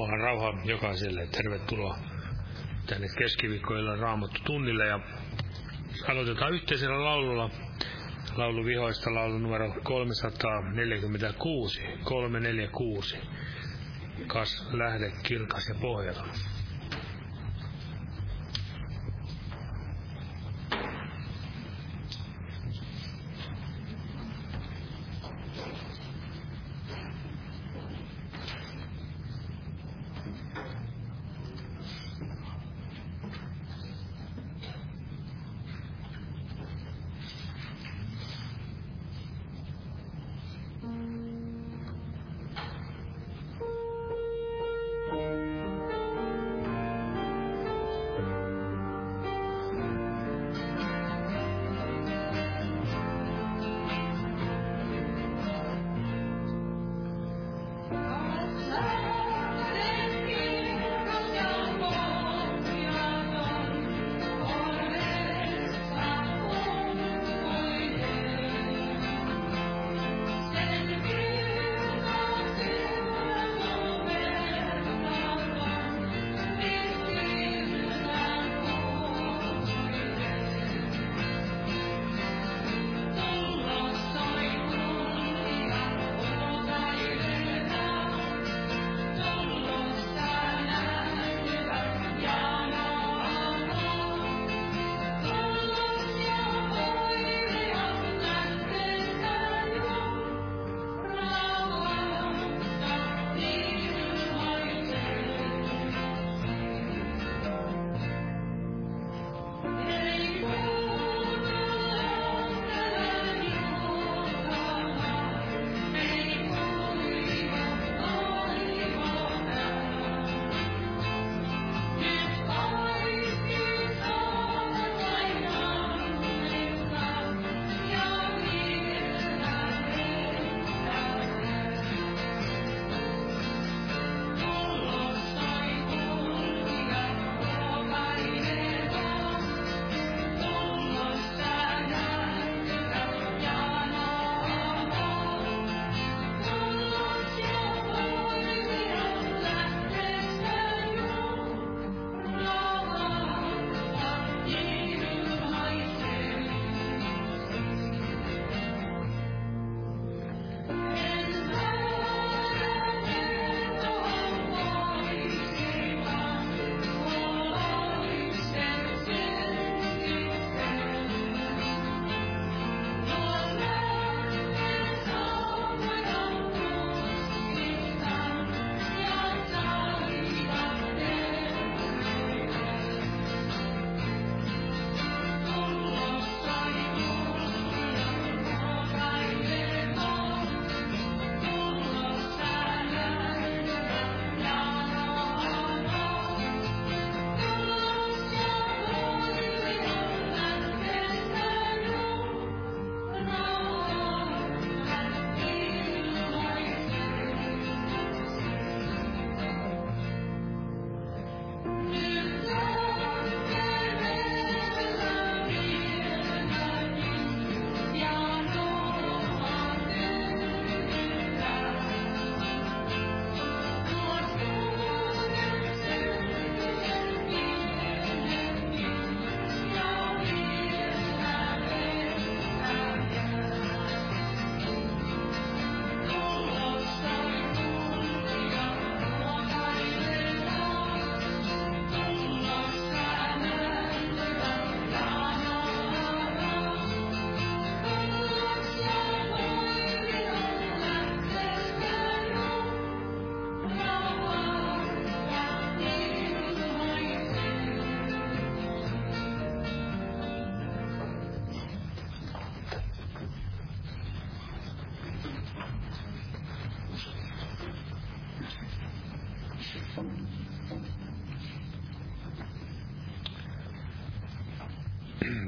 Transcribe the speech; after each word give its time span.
Jumalan 0.00 0.20
rauha 0.20 0.52
jokaiselle. 0.64 1.26
Tervetuloa 1.26 1.98
tänne 2.86 3.06
keskiviikkoilla 3.18 3.96
raamattu 3.96 4.40
tunnille 4.44 4.86
ja 4.86 5.00
aloitetaan 6.08 6.52
yhteisellä 6.52 7.04
laululla. 7.04 7.50
Laulu 8.36 8.64
vihoista, 8.64 9.14
laulu 9.14 9.38
numero 9.38 9.74
346, 9.82 11.80
346. 12.04 13.18
Kas 14.26 14.68
lähde 14.72 15.12
kirkas 15.22 15.68
ja 15.68 15.74
pohjaton. 15.74 16.28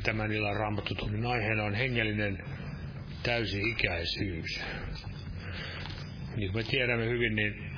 Tämän 0.02 0.32
illan 0.32 0.56
raamattutunnin 0.56 1.26
aiheena 1.26 1.64
on 1.64 1.74
hengellinen 1.74 2.38
täysi-ikäisyys. 3.22 4.60
Niin 6.36 6.52
kuin 6.52 6.64
me 6.64 6.70
tiedämme 6.70 7.06
hyvin, 7.06 7.34
niin 7.36 7.72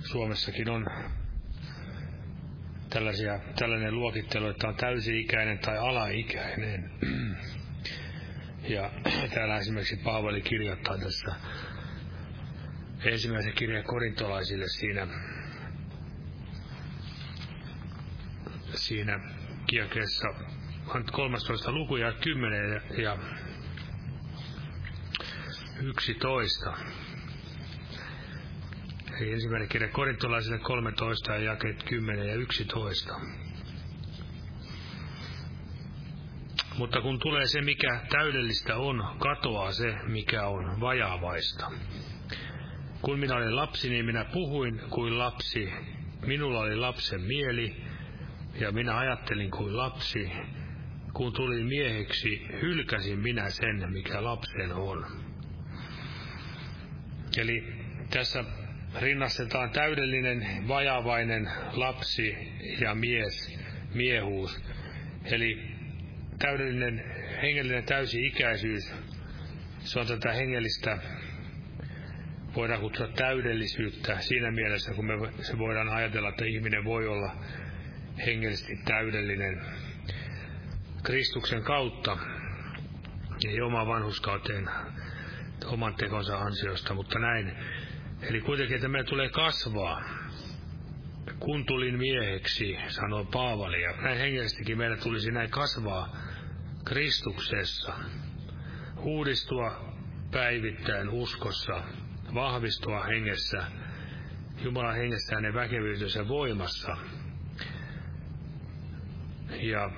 Suomessakin 0.00 0.70
on 0.70 0.86
tällaisia, 2.90 3.40
tällainen 3.58 3.94
luokittelu, 3.94 4.48
että 4.48 4.68
on 4.68 4.76
täysi-ikäinen 4.76 5.58
tai 5.58 5.78
alaikäinen. 5.78 6.90
Ja 8.68 8.90
täällä 9.34 9.56
esimerkiksi 9.58 9.96
Paavali 9.96 10.42
kirjoittaa 10.42 10.98
tässä 10.98 11.34
ensimmäisen 13.04 13.52
kirjan 13.52 13.84
korintolaisille 13.84 14.68
siinä, 14.68 15.06
siinä 18.74 19.39
kiekeessä 19.66 20.28
13 21.12 21.72
luku 21.72 21.96
ja 21.96 22.12
10 22.12 22.82
ja 22.98 23.18
11. 25.82 26.76
Eli 29.20 29.32
ensimmäinen 29.32 29.68
kirja 29.68 29.88
korintolaisille 29.88 30.58
13 30.58 31.32
ja 31.32 31.38
jakeet 31.38 31.82
10 31.82 32.28
ja 32.28 32.34
11. 32.34 33.14
Mutta 36.78 37.00
kun 37.00 37.18
tulee 37.18 37.46
se, 37.46 37.60
mikä 37.60 38.00
täydellistä 38.10 38.76
on, 38.76 39.04
katoaa 39.18 39.72
se, 39.72 39.96
mikä 40.06 40.46
on 40.46 40.80
vajaavaista. 40.80 41.70
Kun 43.02 43.18
minä 43.18 43.36
olin 43.36 43.56
lapsi, 43.56 43.90
niin 43.90 44.04
minä 44.04 44.24
puhuin 44.24 44.80
kuin 44.90 45.18
lapsi. 45.18 45.72
Minulla 46.26 46.60
oli 46.60 46.76
lapsen 46.76 47.20
mieli, 47.20 47.84
ja 48.54 48.72
minä 48.72 48.98
ajattelin 48.98 49.50
kuin 49.50 49.76
lapsi. 49.76 50.32
Kun 51.12 51.32
tulin 51.32 51.66
mieheksi, 51.66 52.46
hylkäsin 52.62 53.18
minä 53.18 53.50
sen, 53.50 53.92
mikä 53.92 54.24
lapsen 54.24 54.72
on. 54.72 55.06
Eli 57.36 57.72
tässä 58.10 58.44
rinnastetaan 59.00 59.70
täydellinen 59.70 60.68
vajavainen 60.68 61.50
lapsi 61.72 62.36
ja 62.80 62.94
mies, 62.94 63.58
miehuus. 63.94 64.60
Eli 65.24 65.70
täydellinen 66.38 67.04
hengellinen 67.42 67.84
täysi-ikäisyys, 67.84 68.94
se 69.78 70.00
on 70.00 70.06
tätä 70.06 70.32
hengellistä, 70.32 70.98
voidaan 72.56 72.80
kutsua 72.80 73.08
täydellisyyttä 73.08 74.20
siinä 74.20 74.50
mielessä, 74.50 74.94
kun 74.94 75.06
me 75.06 75.14
se 75.42 75.58
voidaan 75.58 75.88
ajatella, 75.88 76.28
että 76.28 76.44
ihminen 76.44 76.84
voi 76.84 77.08
olla 77.08 77.36
hengellisesti 78.26 78.76
täydellinen 78.84 79.60
Kristuksen 81.02 81.62
kautta, 81.62 82.18
ei 83.48 83.60
oma 83.60 83.86
vanhuskauteen 83.86 84.70
oman 85.64 85.94
tekonsa 85.94 86.38
ansiosta, 86.38 86.94
mutta 86.94 87.18
näin. 87.18 87.56
Eli 88.22 88.40
kuitenkin, 88.40 88.76
että 88.76 88.88
meidän 88.88 89.06
tulee 89.06 89.28
kasvaa. 89.28 90.04
Kun 91.38 91.66
tulin 91.66 91.98
mieheksi, 91.98 92.78
sanoi 92.88 93.26
Paavali, 93.32 93.82
ja 93.82 93.92
näin 94.02 94.18
hengellisestikin 94.18 94.78
meidän 94.78 94.98
tulisi 94.98 95.30
näin 95.30 95.50
kasvaa 95.50 96.16
Kristuksessa, 96.84 97.94
uudistua 98.96 99.94
päivittäin 100.30 101.08
uskossa, 101.08 101.82
vahvistua 102.34 103.04
hengessä, 103.04 103.64
Jumalan 104.64 104.96
hengessä 104.96 105.34
hänen 105.34 105.54
väkevyytensä 105.54 106.28
voimassa. 106.28 106.96
Ja 109.58 109.90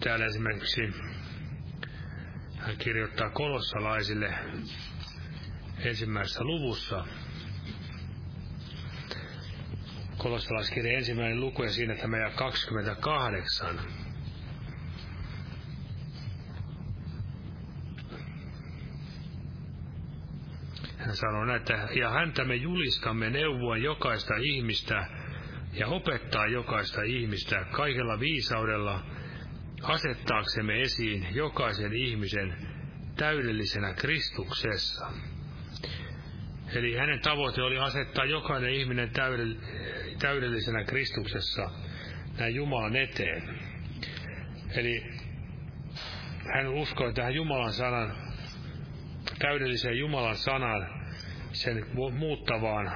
täällä 0.00 0.26
esimerkiksi 0.26 0.80
hän 2.56 2.76
kirjoittaa 2.76 3.30
kolossalaisille 3.30 4.34
ensimmäisessä 5.78 6.44
luvussa, 6.44 7.04
kolossalaiskirja 10.18 10.98
ensimmäinen 10.98 11.40
luku 11.40 11.62
ja 11.62 11.70
siinä 11.70 11.94
tämä 11.96 12.18
ja 12.18 12.30
28. 12.30 13.80
Hän 20.98 21.16
sanoo 21.16 21.44
näitä, 21.44 21.88
ja 21.94 22.10
häntä 22.10 22.44
me 22.44 22.54
julistamme 22.54 23.30
neuvoa 23.30 23.76
jokaista 23.76 24.34
ihmistä 24.36 25.06
ja 25.78 25.86
opettaa 25.86 26.46
jokaista 26.46 27.02
ihmistä 27.02 27.64
kaikella 27.70 28.20
viisaudella, 28.20 29.04
asettaaksemme 29.82 30.82
esiin 30.82 31.26
jokaisen 31.34 31.92
ihmisen 31.92 32.54
täydellisenä 33.16 33.94
Kristuksessa. 33.94 35.06
Eli 36.74 36.96
hänen 36.96 37.20
tavoite 37.20 37.62
oli 37.62 37.78
asettaa 37.78 38.24
jokainen 38.24 38.74
ihminen 38.74 39.10
täydellisenä 40.18 40.84
Kristuksessa 40.84 41.70
näin 42.38 42.54
Jumalan 42.54 42.96
eteen. 42.96 43.58
Eli 44.76 45.02
hän 46.54 46.68
uskoi 46.68 47.14
tähän 47.14 47.34
Jumalan 47.34 47.72
sanan, 47.72 48.16
täydelliseen 49.38 49.98
Jumalan 49.98 50.36
sanan, 50.36 50.86
sen 51.52 51.86
muuttavaan 52.12 52.92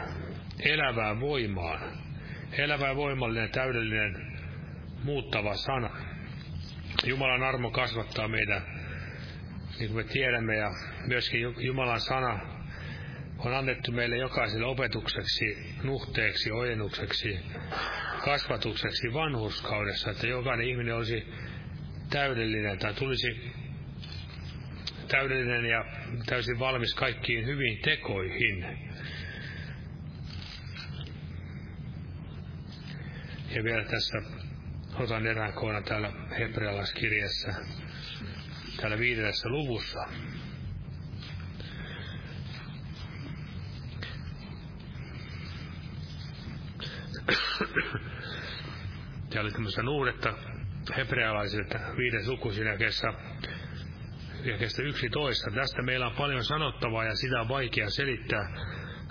elävään 0.64 1.20
voimaan. 1.20 2.09
Elävä 2.58 2.88
ja 2.88 2.96
voimallinen, 2.96 3.50
täydellinen, 3.50 4.38
muuttava 5.04 5.54
sana. 5.54 5.90
Jumalan 7.04 7.42
armo 7.42 7.70
kasvattaa 7.70 8.28
meitä, 8.28 8.62
niin 9.78 9.90
kuin 9.92 10.06
me 10.06 10.12
tiedämme, 10.12 10.56
ja 10.56 10.70
myöskin 11.06 11.40
Jumalan 11.58 12.00
sana 12.00 12.40
on 13.38 13.54
annettu 13.54 13.92
meille 13.92 14.16
jokaiselle 14.16 14.66
opetukseksi, 14.66 15.44
nuhteeksi, 15.82 16.52
ojennukseksi, 16.52 17.38
kasvatukseksi 18.24 19.12
vanhuskaudessa, 19.12 20.10
että 20.10 20.26
jokainen 20.26 20.68
ihminen 20.68 20.94
olisi 20.94 21.26
täydellinen 22.10 22.78
tai 22.78 22.94
tulisi 22.94 23.52
täydellinen 25.08 25.64
ja 25.64 25.84
täysin 26.26 26.58
valmis 26.58 26.94
kaikkiin 26.94 27.46
hyviin 27.46 27.78
tekoihin. 27.82 28.66
Ja 33.50 33.64
vielä 33.64 33.84
tässä 33.84 34.22
otan 34.94 35.26
erään 35.26 35.52
kohdan 35.52 35.84
täällä 35.84 36.12
hebrealaiskirjassa, 36.38 37.54
täällä 38.76 38.98
viidennessä 38.98 39.48
luvussa. 39.48 39.98
Täällä 49.30 49.46
oli 49.46 49.52
tämmöistä 49.52 49.82
nuudetta 49.82 50.34
hebrealaisilta 50.96 51.78
viides 51.96 52.28
luku 52.28 52.52
siinä 52.52 52.76
kesä 52.76 53.12
kestä 54.58 54.82
11. 54.82 55.50
Tästä 55.50 55.82
meillä 55.82 56.06
on 56.06 56.16
paljon 56.16 56.44
sanottavaa 56.44 57.04
ja 57.04 57.14
sitä 57.14 57.40
on 57.40 57.48
vaikea 57.48 57.90
selittää, 57.90 58.52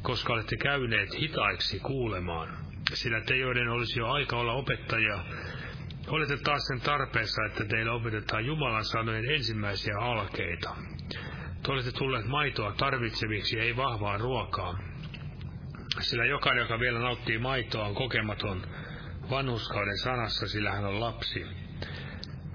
koska 0.04 0.34
olette 0.34 0.58
käyneet 0.58 1.10
hitaiksi 1.20 1.80
kuulemaan. 1.80 2.69
Sillä 2.94 3.22
te, 3.22 3.36
joiden 3.36 3.70
olisi 3.70 4.00
jo 4.00 4.08
aika 4.08 4.38
olla 4.38 4.54
opettajia, 4.54 5.20
olette 6.08 6.38
taas 6.38 6.62
sen 6.68 6.82
tarpeessa, 6.82 7.46
että 7.46 7.66
teille 7.66 7.92
opetetaan 7.92 8.46
Jumalan 8.46 8.86
sanojen 8.86 9.32
ensimmäisiä 9.32 9.98
alkeita. 10.00 10.76
Te 11.64 11.72
olette 11.72 11.92
tulleet 11.92 12.26
maitoa 12.26 12.72
tarvitseviksi, 12.72 13.60
ei 13.60 13.76
vahvaa 13.76 14.18
ruokaa. 14.18 14.80
Sillä 16.00 16.26
jokainen, 16.26 16.62
joka 16.62 16.80
vielä 16.80 17.00
nauttii 17.00 17.38
maitoa, 17.38 17.86
on 17.86 17.96
kokematon 17.96 18.62
vanhuskauden 19.30 19.98
sanassa, 19.98 20.48
sillä 20.48 20.72
hän 20.72 20.86
on 20.86 21.00
lapsi 21.00 21.46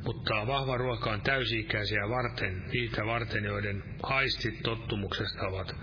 mutta 0.05 0.47
vahva 0.47 0.77
ruoka 0.77 1.11
on 1.11 1.21
täysi-ikäisiä 1.21 2.09
varten, 2.09 2.63
niitä 2.73 3.07
varten, 3.07 3.45
joiden 3.45 3.83
aistit 4.03 4.63
tottumuksesta 4.63 5.47
ovat 5.47 5.77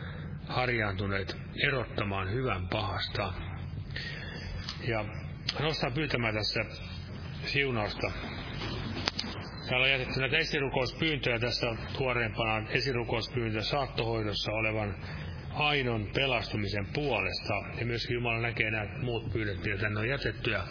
harjaantuneet 0.48 1.38
erottamaan 1.68 2.32
hyvän 2.32 2.68
pahasta. 2.68 3.34
Ja 4.88 5.06
nostaa 5.60 5.92
pyytämään 5.92 6.34
tässä 6.34 6.60
siunausta. 7.46 8.12
Täällä 9.70 9.86
on 9.86 9.92
jätetty 9.92 10.20
näitä 10.20 10.38
esirukouspyyntöjä 10.38 11.40
tässä 11.40 11.68
tuoreempana 11.98 12.70
esirukouspyyntö 12.70 13.62
saattohoidossa 13.62 14.52
olevan 14.52 14.96
ainon 15.54 16.08
pelastumisen 16.16 16.88
puolesta. 16.94 17.54
Ja 17.80 17.86
myöskin 17.86 18.14
Jumala 18.14 18.42
näkee 18.42 18.72
nämä 18.72 18.86
muut 19.02 19.34
pyynnöt, 19.34 19.58
mitä 19.66 19.78
tänne 19.78 20.00
on 20.00 20.08
jätetty. 20.08 20.52
Ja 20.52 20.68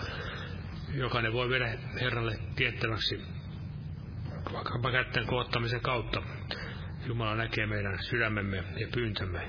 jokainen 0.94 1.32
voi 1.32 1.48
viedä 1.48 1.78
Herralle 2.00 2.38
tiettäväksi 2.56 3.20
vaikkapa 4.52 4.92
kätten 4.92 5.26
koottamisen 5.26 5.80
kautta. 5.80 6.22
Jumala 7.06 7.34
näkee 7.34 7.66
meidän 7.66 7.98
sydämemme 8.02 8.56
ja 8.56 8.88
pyyntömme. 8.94 9.40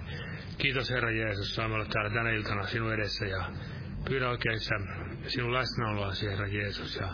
Kiitos 0.58 0.89
Herra 0.89 1.12
Jeesus, 1.12 1.56
saamme 1.56 1.76
olla 1.76 1.86
täällä 1.86 2.10
tänä 2.10 2.32
iltana 2.32 2.67
sinun 2.67 2.93
edessä 2.93 3.26
ja 3.26 3.45
pyydä 4.09 4.29
oikein 4.29 4.59
sinun 5.27 5.53
läsnäoloasi, 5.53 6.25
Herra 6.25 6.47
Jeesus, 6.47 6.95
ja 6.95 7.07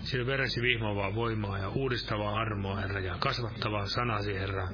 sinun 0.00 0.26
veresi 0.26 0.62
vihmovaa 0.62 1.14
voimaa 1.14 1.58
ja 1.58 1.68
uudistavaa 1.68 2.40
armoa, 2.40 2.76
Herra, 2.76 3.00
ja 3.00 3.16
kasvattavaa 3.18 3.86
sanasi, 3.86 4.34
Herra. 4.34 4.68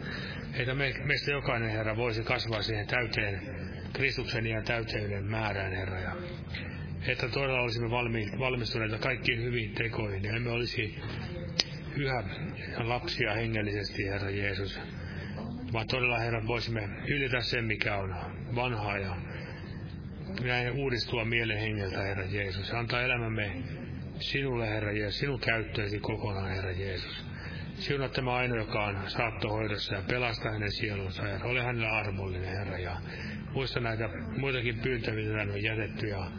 Että 0.54 0.74
me, 0.74 0.94
meistä 1.04 1.30
jokainen, 1.30 1.70
Herra, 1.70 1.96
voisi 1.96 2.22
kasvaa 2.22 2.62
siihen 2.62 2.86
täyteen, 2.86 3.40
Kristuksen 3.92 4.46
ja 4.46 4.62
täyteyden 4.62 5.24
määrään, 5.24 5.72
Herra, 5.72 6.00
ja 6.00 6.16
että 7.06 7.28
todella 7.28 7.60
olisimme 7.60 7.90
valmi, 7.90 8.30
valmistuneita 8.38 8.98
kaikkiin 8.98 9.42
hyviin 9.42 9.74
tekoihin, 9.74 10.24
ja 10.24 10.32
emme 10.32 10.50
olisi 10.50 10.98
yhä 11.96 12.24
lapsia 12.78 13.34
hengellisesti, 13.34 14.08
Herra 14.08 14.30
Jeesus. 14.30 14.80
vaan 15.72 15.86
todella 15.86 16.18
Herra 16.18 16.46
voisimme 16.46 16.88
hyljätä 17.08 17.40
sen, 17.40 17.64
mikä 17.64 17.96
on 17.96 18.14
vanhaa 18.54 18.98
ja 18.98 19.16
näin 20.40 20.72
uudistua 20.72 21.24
mielen 21.24 21.58
hengeltä, 21.58 22.02
Herra 22.02 22.24
Jeesus. 22.24 22.74
Antaa 22.74 23.02
elämämme 23.02 23.52
sinulle, 24.20 24.68
Herra 24.68 24.92
Jeesus, 24.92 25.18
sinun 25.18 25.40
käyttöösi 25.40 25.98
kokonaan, 25.98 26.50
Herra 26.50 26.72
Jeesus. 26.72 27.24
Siunat 27.74 28.12
tämä 28.12 28.34
ainoa, 28.34 28.58
joka 28.58 28.84
on 28.84 28.98
saattohoidossa 29.06 29.94
ja 29.94 30.02
pelasta 30.08 30.50
hänen 30.50 30.72
sielunsa. 30.72 31.26
Ja 31.26 31.44
ole 31.44 31.62
hänellä 31.62 31.90
armollinen, 31.90 32.58
Herra. 32.58 32.78
Ja 32.78 32.96
muista 33.54 33.80
näitä 33.80 34.08
muitakin 34.36 34.78
pyyntöjä, 34.78 35.16
mitä 35.16 35.52
on 35.52 35.62
jätetty. 35.62 36.06
Ja 36.06 36.30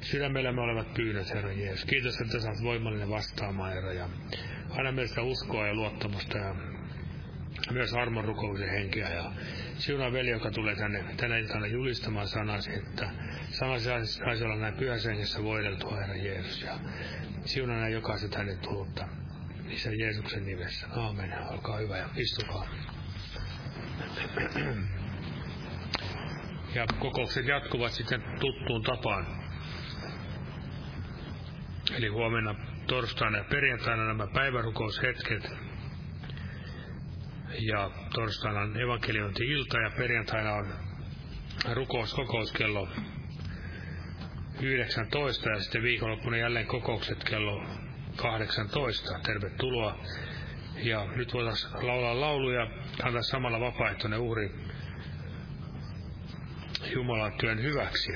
sydämellämme 0.00 0.60
olevat 0.60 0.94
pyynnöt, 0.94 1.34
Herra 1.34 1.52
Jeesus. 1.52 1.84
Kiitos, 1.84 2.20
että 2.20 2.40
saat 2.40 2.62
voimallinen 2.62 3.10
vastaamaan, 3.10 3.72
Herra. 3.72 3.92
Ja 3.92 4.08
anna 4.70 4.92
meistä 4.92 5.22
uskoa 5.22 5.66
ja 5.66 5.74
luottamusta 5.74 6.38
ja 6.38 6.54
myös 7.70 7.94
armon 7.94 8.24
rukouksen 8.24 8.68
henkeä. 8.70 9.08
Ja 9.08 9.32
siunaa 9.78 10.12
veli, 10.12 10.30
joka 10.30 10.50
tulee 10.50 10.76
tänne 10.76 11.04
tänä 11.16 11.38
iltana 11.38 11.66
julistamaan 11.66 12.28
sanasi, 12.28 12.70
että 12.74 13.10
sanasi 13.50 13.84
saisi 14.06 14.44
olla 14.44 14.56
näin 14.56 14.74
pyhäsengessä 14.74 15.42
voideltua, 15.42 15.96
Herra 15.96 16.16
Jeesus. 16.16 16.62
Ja 16.62 16.78
siunaa 17.44 17.76
näin 17.76 17.92
jokaisen 17.92 18.30
tänne 18.30 18.56
tullutta. 18.56 19.08
Isä 19.68 19.90
Jeesuksen 19.90 20.46
nimessä. 20.46 20.86
Aamen. 20.96 21.34
Olkaa 21.50 21.76
hyvä 21.76 21.98
ja 21.98 22.08
istukaa. 22.16 22.68
Ja 26.74 26.86
kokoukset 26.98 27.46
jatkuvat 27.46 27.92
sitten 27.92 28.22
tuttuun 28.40 28.82
tapaan. 28.82 29.26
Eli 31.96 32.08
huomenna 32.08 32.54
torstaina 32.86 33.38
ja 33.38 33.44
perjantaina 33.44 34.06
nämä 34.06 34.26
päivärukoushetket. 34.26 35.71
Ja 37.58 37.90
torstaina 38.14 38.60
on 38.60 38.80
evankeliointi-ilta 38.80 39.78
ja 39.78 39.90
perjantaina 39.96 40.52
on 40.52 40.66
rukouskokous 41.72 42.52
kello 42.52 42.88
19 44.60 45.50
ja 45.50 45.60
sitten 45.60 45.82
viikonloppuna 45.82 46.36
jälleen 46.36 46.66
kokoukset 46.66 47.24
kello 47.24 47.64
18. 48.16 49.18
Tervetuloa. 49.22 49.98
Ja 50.76 51.06
nyt 51.16 51.34
voitaisiin 51.34 51.86
laulaa 51.86 52.20
lauluja, 52.20 52.66
antaa 53.02 53.22
samalla 53.22 53.60
vapaaehtoinen 53.60 54.20
uhri 54.20 54.50
Jumalan 56.94 57.32
työn 57.32 57.62
hyväksi. 57.62 58.12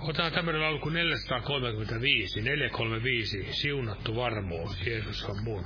Otetaan 0.00 0.32
tämmöinen 0.32 0.62
laulu 0.62 0.78
kuin 0.78 0.94
435, 0.94 2.40
435, 2.42 3.46
siunattu 3.50 4.16
varmuus, 4.16 4.86
Jeesus 4.86 5.24
on 5.24 5.44
mun. 5.44 5.64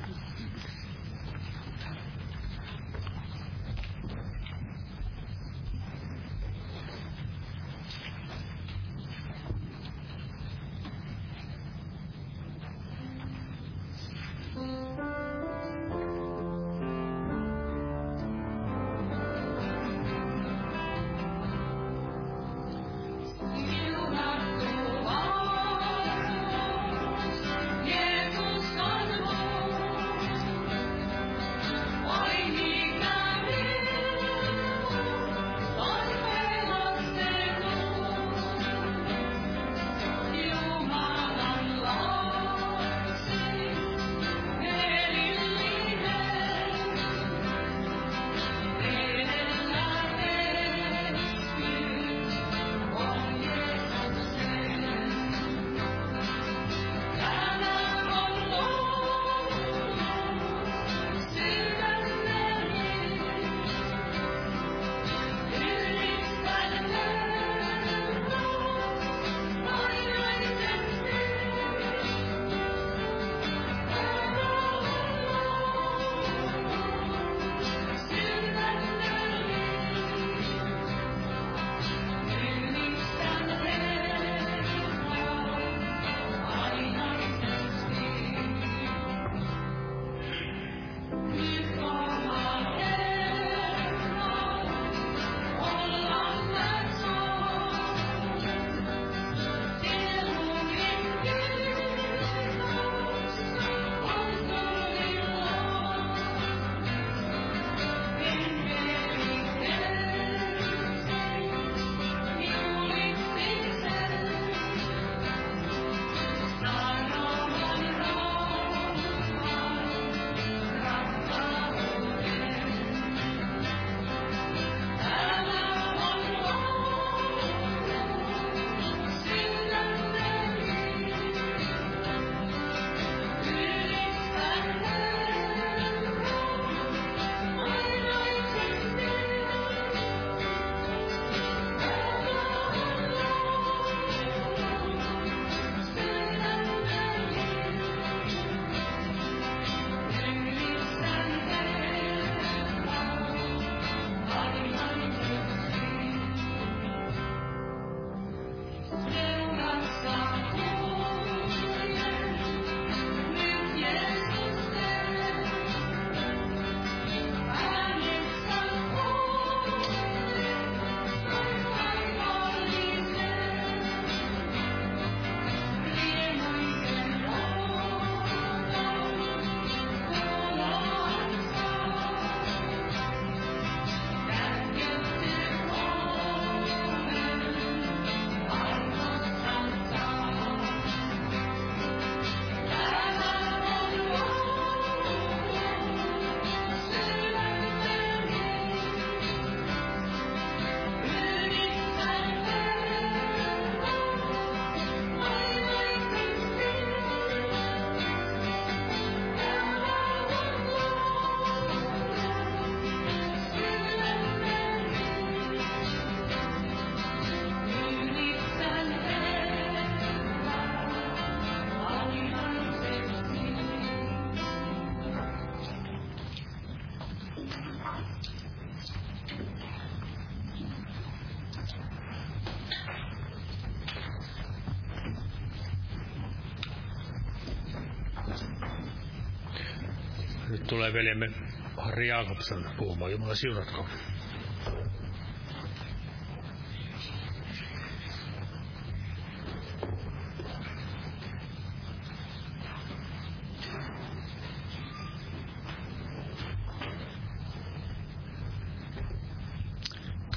Tulee 240.69 240.93
veljemme 240.93 241.31
Harri 241.77 242.09
Jakobson 242.09 242.71
puhumaan. 242.77 243.13
Jumala 243.13 243.35
siunatko. 243.35 243.87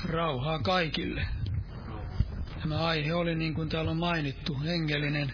Rauhaa 0.05 0.59
kaikille. 0.59 1.25
Tämä 2.61 2.79
aihe 2.79 3.13
oli 3.13 3.35
niin 3.35 3.53
kuin 3.53 3.69
täällä 3.69 3.91
on 3.91 3.97
mainittu, 3.97 4.59
hengellinen, 4.59 5.33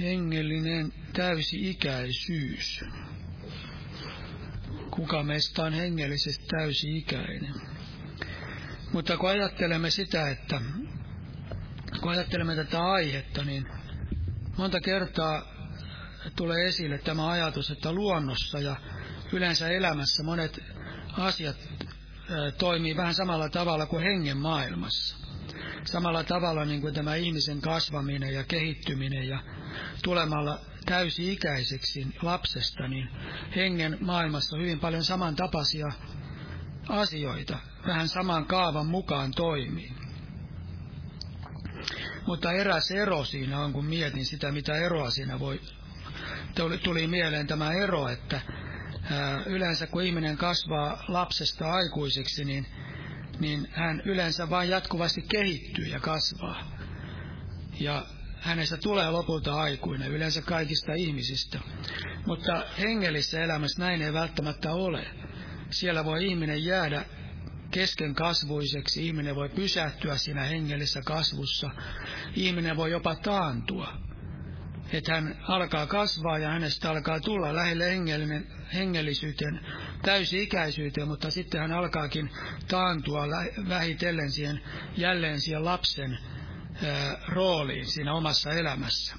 hengellinen 0.00 0.92
täysi-ikäisyys. 1.12 2.84
Kuka 4.90 5.22
meistä 5.22 5.62
on 5.62 5.72
hengellisesti 5.72 6.44
täysi-ikäinen? 6.46 7.54
Mutta 8.92 9.16
kun 9.16 9.30
ajattelemme 9.30 9.90
sitä, 9.90 10.30
että 10.30 10.60
kun 12.00 12.10
ajattelemme 12.10 12.56
tätä 12.56 12.84
aihetta, 12.84 13.44
niin 13.44 13.66
monta 14.58 14.80
kertaa 14.80 15.42
tulee 16.36 16.66
esille 16.66 16.98
tämä 16.98 17.30
ajatus, 17.30 17.70
että 17.70 17.92
luonnossa 17.92 18.58
ja 18.58 18.76
yleensä 19.32 19.68
elämässä 19.68 20.22
monet 20.22 20.60
asiat 21.12 21.56
toimii 22.58 22.96
vähän 22.96 23.14
samalla 23.14 23.48
tavalla 23.48 23.86
kuin 23.86 24.02
hengen 24.02 24.36
maailmassa. 24.36 25.16
Samalla 25.84 26.24
tavalla 26.24 26.64
niin 26.64 26.80
kuin 26.80 26.94
tämä 26.94 27.14
ihmisen 27.14 27.60
kasvaminen 27.60 28.34
ja 28.34 28.44
kehittyminen 28.44 29.28
ja 29.28 29.42
tulemalla 30.02 30.71
täysi-ikäiseksi 30.92 32.06
lapsesta, 32.22 32.88
niin 32.88 33.08
hengen 33.56 33.98
maailmassa 34.00 34.56
hyvin 34.56 34.80
paljon 34.80 35.04
samantapaisia 35.04 35.92
asioita, 36.88 37.58
vähän 37.86 38.08
saman 38.08 38.46
kaavan 38.46 38.86
mukaan 38.86 39.30
toimii. 39.30 39.92
Mutta 42.26 42.52
eräs 42.52 42.90
ero 42.90 43.24
siinä 43.24 43.60
on, 43.60 43.72
kun 43.72 43.84
mietin 43.84 44.26
sitä, 44.26 44.52
mitä 44.52 44.76
eroa 44.76 45.10
siinä 45.10 45.38
voi, 45.38 45.60
tuli 46.84 47.06
mieleen 47.06 47.46
tämä 47.46 47.72
ero, 47.72 48.08
että 48.08 48.40
yleensä 49.46 49.86
kun 49.86 50.02
ihminen 50.02 50.36
kasvaa 50.36 51.04
lapsesta 51.08 51.72
aikuiseksi, 51.72 52.44
niin, 52.44 52.66
niin 53.38 53.68
hän 53.70 54.02
yleensä 54.04 54.50
vain 54.50 54.70
jatkuvasti 54.70 55.22
kehittyy 55.22 55.84
ja 55.84 56.00
kasvaa. 56.00 56.72
Ja 57.80 58.06
hänestä 58.42 58.76
tulee 58.76 59.10
lopulta 59.10 59.54
aikuinen, 59.54 60.10
yleensä 60.10 60.42
kaikista 60.42 60.92
ihmisistä. 60.94 61.58
Mutta 62.26 62.64
hengellisessä 62.78 63.44
elämässä 63.44 63.82
näin 63.82 64.02
ei 64.02 64.12
välttämättä 64.12 64.72
ole. 64.72 65.06
Siellä 65.70 66.04
voi 66.04 66.26
ihminen 66.26 66.64
jäädä 66.64 67.04
kesken 67.70 68.14
kasvuiseksi, 68.14 69.06
ihminen 69.06 69.36
voi 69.36 69.48
pysähtyä 69.48 70.16
siinä 70.16 70.44
hengellisessä 70.44 71.00
kasvussa, 71.04 71.70
ihminen 72.36 72.76
voi 72.76 72.90
jopa 72.90 73.14
taantua 73.14 74.02
että 74.92 75.14
hän 75.14 75.38
alkaa 75.48 75.86
kasvaa 75.86 76.38
ja 76.38 76.48
hänestä 76.48 76.90
alkaa 76.90 77.20
tulla 77.20 77.54
lähelle 77.54 77.90
hengellinen, 77.90 78.46
hengellisyyteen, 78.74 79.60
täysi-ikäisyyteen, 80.02 81.08
mutta 81.08 81.30
sitten 81.30 81.60
hän 81.60 81.72
alkaakin 81.72 82.30
taantua 82.68 83.26
vähitellen 83.68 84.30
siihen, 84.30 84.60
jälleen 84.96 85.40
siihen 85.40 85.64
lapsen 85.64 86.18
rooliin 87.28 87.86
siinä 87.86 88.14
omassa 88.14 88.50
elämässä. 88.50 89.16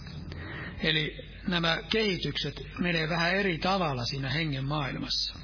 Eli 0.84 1.18
nämä 1.48 1.78
kehitykset 1.92 2.62
menee 2.80 3.10
vähän 3.10 3.36
eri 3.36 3.58
tavalla 3.58 4.06
siinä 4.06 4.30
hengen 4.30 4.66
maailmassa. 4.66 5.36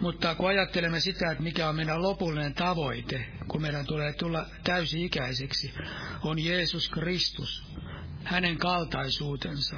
Mutta 0.00 0.34
kun 0.34 0.48
ajattelemme 0.48 1.00
sitä, 1.00 1.30
että 1.30 1.42
mikä 1.42 1.68
on 1.68 1.76
meidän 1.76 2.02
lopullinen 2.02 2.54
tavoite, 2.54 3.26
kun 3.48 3.62
meidän 3.62 3.86
tulee 3.86 4.12
tulla 4.12 4.46
täysi-ikäiseksi, 4.64 5.74
on 6.22 6.44
Jeesus 6.44 6.88
Kristus, 6.88 7.64
hänen 8.24 8.58
kaltaisuutensa. 8.58 9.76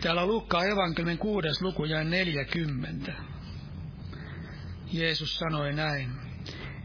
Täällä 0.00 0.26
Lukkaa 0.26 0.64
evankeliumin 0.64 1.18
kuudes 1.18 1.62
luku 1.62 1.84
ja 1.84 2.04
40. 2.04 3.12
Jeesus 4.92 5.36
sanoi 5.36 5.72
näin. 5.72 6.25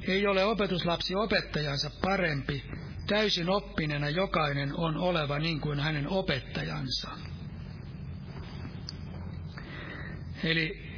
Ei 0.07 0.27
ole 0.27 0.45
opetuslapsi 0.45 1.15
opettajansa 1.15 1.91
parempi, 2.01 2.63
täysin 3.07 3.49
oppineena 3.49 4.09
jokainen 4.09 4.75
on 4.75 4.97
oleva 4.97 5.39
niin 5.39 5.61
kuin 5.61 5.79
hänen 5.79 6.09
opettajansa. 6.09 7.09
Eli 10.43 10.91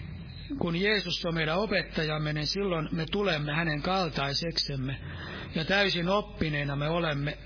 kun 0.60 0.76
Jeesus 0.76 1.26
on 1.26 1.34
meidän 1.34 1.58
opettajamme, 1.58 2.34
niin 2.34 2.48
silloin 2.48 2.90
me 2.92 3.06
tulemme 3.12 3.54
hänen 3.54 3.82
kaltaiseksemme. 3.82 5.00
Ja 5.56 5.66
täysin 5.66 6.10
oppineena 6.10 6.76
me 6.76 6.90
olemme 6.90 7.38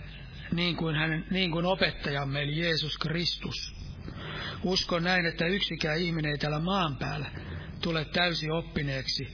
niin 0.54 0.76
kuin, 0.76 0.96
hänen, 0.96 1.26
niin 1.32 1.52
kuin 1.52 1.66
opettajamme, 1.66 2.42
eli 2.42 2.60
Jeesus 2.60 2.98
Kristus. 2.98 3.76
Uskon 4.64 5.04
näin, 5.04 5.26
että 5.26 5.46
yksikään 5.46 5.98
ihminen 5.98 6.32
ei 6.32 6.38
täällä 6.38 6.60
maan 6.60 6.98
päällä 6.98 7.32
tule 7.82 8.06
täysin 8.06 8.52
oppineeksi. 8.52 9.28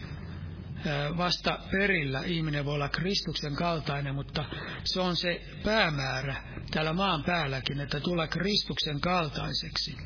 Vasta 1.17 1.59
perillä 1.71 2.21
ihminen 2.25 2.65
voi 2.65 2.73
olla 2.73 2.89
Kristuksen 2.89 3.55
kaltainen, 3.55 4.15
mutta 4.15 4.45
se 4.83 4.99
on 4.99 5.15
se 5.15 5.41
päämäärä 5.63 6.35
täällä 6.71 6.93
maan 6.93 7.23
päälläkin, 7.23 7.79
että 7.79 7.99
tulla 7.99 8.27
Kristuksen 8.27 9.01
kaltaiseksi. 9.01 9.97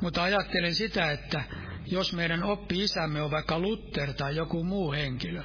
Mutta 0.00 0.22
ajattelen 0.22 0.74
sitä, 0.74 1.10
että 1.10 1.44
jos 1.86 2.12
meidän 2.12 2.42
oppi-isämme 2.42 3.22
on 3.22 3.30
vaikka 3.30 3.58
Luther 3.58 4.12
tai 4.12 4.36
joku 4.36 4.64
muu 4.64 4.92
henkilö, 4.92 5.42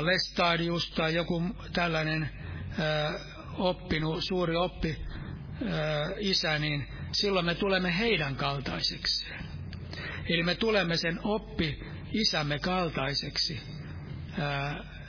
Lestadius 0.00 0.90
tai 0.90 1.14
joku 1.14 1.42
tällainen 1.72 2.30
oppinut, 3.58 4.24
suuri 4.24 4.56
oppi 4.56 4.96
isä, 6.18 6.58
niin 6.58 6.88
silloin 7.12 7.46
me 7.46 7.54
tulemme 7.54 7.98
heidän 7.98 8.36
kaltaiseksi. 8.36 9.26
Eli 10.28 10.42
me 10.42 10.54
tulemme 10.54 10.96
sen 10.96 11.20
oppi 11.24 11.91
isämme 12.12 12.58
kaltaiseksi. 12.58 13.60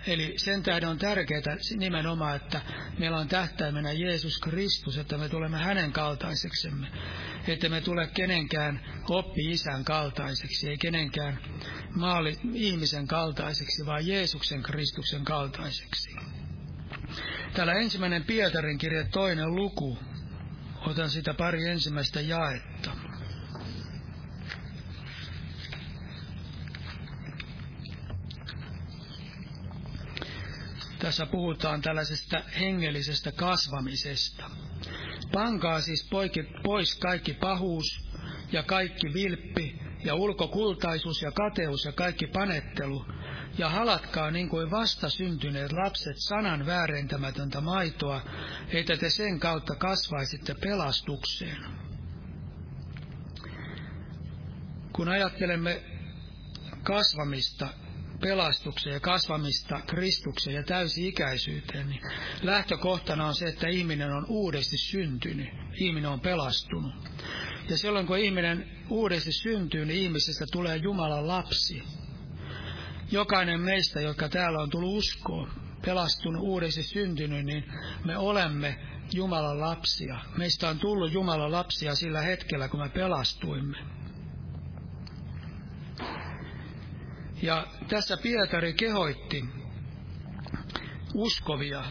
Eli 0.08 0.34
sen 0.38 0.64
tähden 0.64 0.90
on 0.90 0.98
tärkeää 0.98 1.58
nimenomaan, 1.78 2.36
että 2.36 2.62
meillä 3.00 3.18
on 3.18 3.28
tähtäimenä 3.28 3.92
Jeesus 3.92 4.40
Kristus, 4.40 4.98
että 4.98 5.18
me 5.18 5.30
tulemme 5.30 5.58
hänen 5.58 5.92
kaltaiseksemme. 5.92 6.88
Että 7.48 7.70
me 7.70 7.82
tule 7.82 8.08
kenenkään 8.08 8.80
oppi-isän 9.10 9.84
kaltaiseksi, 9.84 10.70
ei 10.70 10.78
kenenkään 10.78 11.40
maali 11.96 12.38
ihmisen 12.54 13.08
kaltaiseksi, 13.08 13.86
vaan 13.86 14.08
Jeesuksen 14.08 14.64
Kristuksen 14.64 15.26
kaltaiseksi. 15.26 16.16
Täällä 17.54 17.74
ensimmäinen 17.74 18.24
Pietarin 18.24 18.78
kirja 18.78 19.06
toinen 19.12 19.56
luku. 19.56 19.98
Otan 20.88 21.10
sitä 21.10 21.34
pari 21.34 21.70
ensimmäistä 21.70 22.22
jaetta. 22.22 22.92
Tässä 31.04 31.26
puhutaan 31.26 31.82
tällaisesta 31.82 32.42
hengellisestä 32.60 33.32
kasvamisesta. 33.32 34.50
Pankaa 35.32 35.82
siis 35.82 36.10
pois 36.64 36.96
kaikki 36.96 37.34
pahuus 37.34 37.86
ja 38.52 38.64
kaikki 38.64 39.14
vilppi 39.14 39.80
ja 40.04 40.16
ulkokultaisuus 40.16 41.22
ja 41.22 41.32
kateus 41.32 41.86
ja 41.86 41.92
kaikki 41.92 42.28
panettelu 42.28 43.06
ja 43.58 43.70
halatkaa 43.70 44.32
niin 44.32 44.50
kuin 44.50 44.72
vasta 44.72 45.10
syntyneet 45.10 45.72
lapset 45.72 46.16
sanan 46.18 46.66
väärentämätöntä 46.66 47.62
maitoa, 47.62 48.22
että 48.68 48.98
te 48.98 49.10
sen 49.10 49.40
kautta 49.40 49.76
kasvaisitte 49.76 50.56
pelastukseen. 50.62 51.66
Kun 54.94 55.10
ajattelemme 55.10 55.84
kasvamista, 56.84 57.68
pelastukseen 58.24 58.94
ja 58.94 59.00
kasvamista 59.00 59.82
Kristukseen 59.88 60.56
ja 60.56 60.64
täysi-ikäisyyteen, 60.64 61.90
niin 61.90 62.02
lähtökohtana 62.42 63.28
on 63.28 63.36
se, 63.36 63.46
että 63.46 63.68
ihminen 63.68 64.12
on 64.12 64.26
uudesti 64.30 64.78
syntynyt, 64.78 65.50
ihminen 65.74 66.10
on 66.10 66.20
pelastunut. 66.20 66.94
Ja 67.70 67.78
silloin 67.78 68.08
kun 68.08 68.18
ihminen 68.18 68.72
uudesti 68.90 69.32
syntyy, 69.32 69.86
niin 69.86 70.02
ihmisestä 70.02 70.46
tulee 70.52 70.78
Jumalan 70.78 71.28
lapsi 71.28 71.84
jokainen 73.12 73.62
meistä, 73.62 74.02
jotka 74.02 74.30
täällä 74.30 74.60
on 74.60 74.70
tullut 74.70 74.98
uskoon, 74.98 75.52
pelastunut, 75.86 76.44
uudesti 76.44 76.84
syntynyt, 76.84 77.46
niin 77.46 77.64
me 78.06 78.18
olemme 78.18 78.80
Jumalan 79.14 79.60
lapsia. 79.60 80.20
Meistä 80.38 80.70
on 80.70 80.80
tullut 80.80 81.14
Jumalan 81.14 81.52
lapsia 81.52 81.96
sillä 81.96 82.22
hetkellä, 82.22 82.68
kun 82.68 82.80
me 82.80 82.90
pelastuimme. 82.90 84.03
Ja 87.44 87.68
tässä 87.88 88.18
Pietari 88.18 88.74
kehoitti 88.74 89.46
uskovia, 91.14 91.84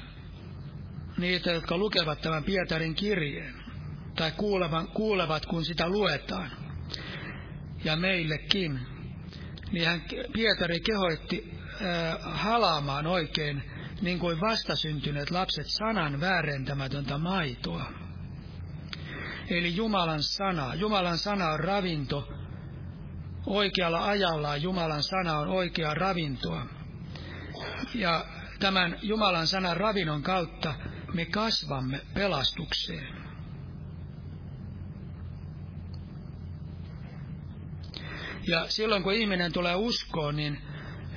niitä, 1.18 1.50
jotka 1.50 1.76
lukevat 1.76 2.20
tämän 2.20 2.44
Pietarin 2.44 2.94
kirjeen. 2.94 3.54
tai 4.16 4.30
kuulevan, 4.30 4.88
kuulevat, 4.88 5.46
kun 5.46 5.64
sitä 5.64 5.88
luetaan. 5.88 6.50
Ja 7.84 7.96
meillekin. 7.96 8.80
Niin 9.72 9.86
hän, 9.86 10.02
Pietari 10.32 10.80
kehoitti 10.80 11.52
äh, 11.52 12.18
halaamaan 12.22 13.06
oikein, 13.06 13.62
niin 14.02 14.18
kuin 14.18 14.40
vastasyntyneet 14.40 15.30
lapset, 15.30 15.66
sanan 15.66 16.20
väärentämätöntä 16.20 17.18
maitoa. 17.18 17.92
Eli 19.50 19.76
Jumalan 19.76 20.22
sana. 20.22 20.74
Jumalan 20.74 21.18
sana 21.18 21.48
on 21.48 21.60
ravinto. 21.60 22.41
Oikealla 23.46 24.06
ajalla 24.06 24.56
Jumalan 24.56 25.02
sana 25.02 25.38
on 25.38 25.48
oikea 25.48 25.94
ravintoa. 25.94 26.66
Ja 27.94 28.24
tämän 28.60 28.98
Jumalan 29.02 29.46
sanan 29.46 29.76
ravinnon 29.76 30.22
kautta 30.22 30.74
me 31.14 31.24
kasvamme 31.24 32.00
pelastukseen. 32.14 33.22
Ja 38.48 38.66
silloin 38.68 39.02
kun 39.02 39.12
ihminen 39.12 39.52
tulee 39.52 39.74
uskoon, 39.74 40.36
niin, 40.36 40.58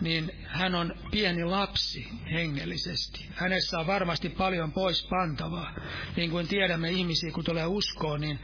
niin 0.02 0.32
hän 0.44 0.76
on 0.76 0.94
pieni 1.12 1.44
lapsi 1.44 2.08
hengellisesti. 2.32 3.28
Hänessä 3.36 3.80
on 3.80 3.88
varmasti 3.88 4.30
paljon 4.30 4.72
pois 4.72 5.08
pantavaa. 5.10 5.76
Niin 6.16 6.32
kuin 6.32 6.48
tiedämme 6.48 6.90
ihmisiä, 6.90 7.32
kun 7.32 7.44
tulee 7.44 7.66
uskoon, 7.66 8.22
niin 8.22 8.40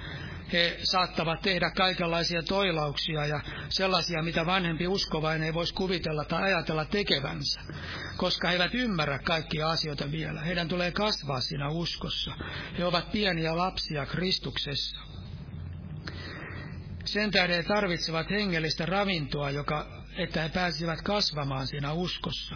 he 0.53 0.79
saattavat 0.83 1.41
tehdä 1.41 1.71
kaikenlaisia 1.77 2.43
toilauksia 2.43 3.25
ja 3.25 3.41
sellaisia, 3.69 4.23
mitä 4.23 4.45
vanhempi 4.45 4.87
uskovainen 4.87 5.45
ei 5.45 5.53
voisi 5.53 5.73
kuvitella 5.73 6.25
tai 6.25 6.43
ajatella 6.43 6.85
tekevänsä, 6.85 7.61
koska 8.17 8.47
he 8.47 8.53
eivät 8.53 8.73
ymmärrä 8.73 9.19
kaikkia 9.19 9.69
asioita 9.69 10.11
vielä. 10.11 10.41
Heidän 10.41 10.67
tulee 10.67 10.91
kasvaa 10.91 11.41
siinä 11.41 11.69
uskossa. 11.69 12.31
He 12.77 12.85
ovat 12.85 13.11
pieniä 13.11 13.57
lapsia 13.57 14.05
Kristuksessa. 14.05 14.97
Sen 17.05 17.31
tähden 17.31 17.55
he 17.55 17.63
tarvitsevat 17.63 18.29
hengellistä 18.29 18.85
ravintoa, 18.85 19.49
joka, 19.49 20.00
että 20.17 20.41
he 20.41 20.49
pääsisivät 20.49 21.01
kasvamaan 21.01 21.67
siinä 21.67 21.93
uskossa. 21.93 22.55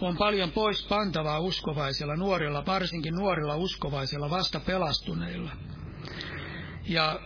On 0.00 0.16
paljon 0.16 0.50
pois 0.50 0.86
pantavaa 0.86 1.38
uskovaisilla 1.38 2.16
nuorilla, 2.16 2.66
varsinkin 2.66 3.14
nuorilla 3.14 3.56
uskovaisilla 3.56 4.30
vasta 4.30 4.60
pelastuneilla. 4.60 5.56
Ja 6.84 7.20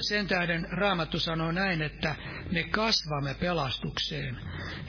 sen 0.00 0.26
tähden 0.26 0.68
Raamattu 0.70 1.18
sanoo 1.18 1.52
näin, 1.52 1.82
että 1.82 2.16
me 2.52 2.62
kasvamme 2.62 3.34
pelastukseen. 3.34 4.36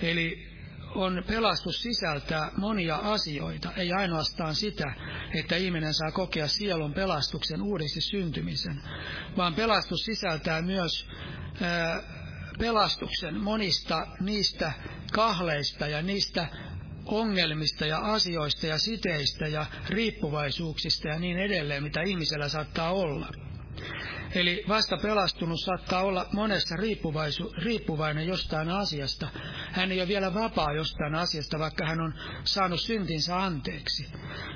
Eli 0.02 0.48
on 0.96 1.24
pelastus 1.28 1.82
sisältää 1.82 2.52
monia 2.58 2.96
asioita, 2.96 3.74
ei 3.74 3.92
ainoastaan 3.94 4.56
sitä, 4.56 4.94
että 5.34 5.56
ihminen 5.56 5.94
saa 5.94 6.12
kokea 6.12 6.48
sielun 6.48 6.94
pelastuksen 6.94 7.62
uudesti 7.62 8.02
syntymisen, 8.02 8.82
vaan 9.38 9.56
pelastus 9.56 10.00
sisältää 10.06 10.62
myös 10.62 11.08
ää, 11.62 12.04
pelastuksen 12.58 13.42
monista 13.42 14.08
niistä 14.20 14.72
kahleista 15.12 15.88
ja 15.88 16.02
niistä 16.02 16.48
ongelmista 17.06 17.86
ja 17.86 17.98
asioista 17.98 18.68
ja 18.68 18.78
siteistä 18.78 19.48
ja 19.48 19.66
riippuvaisuuksista 19.90 21.08
ja 21.08 21.20
niin 21.20 21.38
edelleen, 21.38 21.84
mitä 21.84 22.02
ihmisellä 22.02 22.50
saattaa 22.50 22.92
olla. 22.92 23.28
Eli 24.32 24.64
vasta 24.68 24.98
pelastunut 24.98 25.60
saattaa 25.60 26.04
olla 26.04 26.26
monessa 26.34 26.76
riippuvainen 27.64 28.28
jostain 28.28 28.70
asiasta. 28.70 29.28
Hän 29.72 29.92
ei 29.92 30.00
ole 30.00 30.08
vielä 30.08 30.34
vapaa 30.34 30.74
jostain 30.74 31.16
asiasta, 31.16 31.60
vaikka 31.60 31.86
hän 31.86 32.02
on 32.02 32.14
saanut 32.44 32.82
syntinsä 32.82 33.44
anteeksi. 33.44 34.08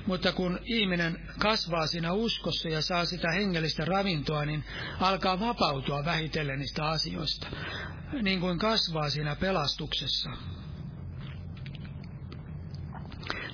Mutta 0.06 0.32
kun 0.32 0.60
ihminen 0.64 1.28
kasvaa 1.40 1.88
siinä 1.88 2.14
uskossa 2.14 2.70
ja 2.70 2.82
saa 2.82 3.06
sitä 3.06 3.32
hengellistä 3.32 3.86
ravintoa, 3.86 4.46
niin 4.46 4.64
alkaa 5.00 5.40
vapautua 5.40 6.06
vähitellen 6.06 6.60
niistä 6.60 6.86
asioista. 6.86 7.48
Niin 8.22 8.40
kuin 8.40 8.60
kasvaa 8.60 9.10
siinä 9.10 9.36
pelastuksessa. 9.36 10.30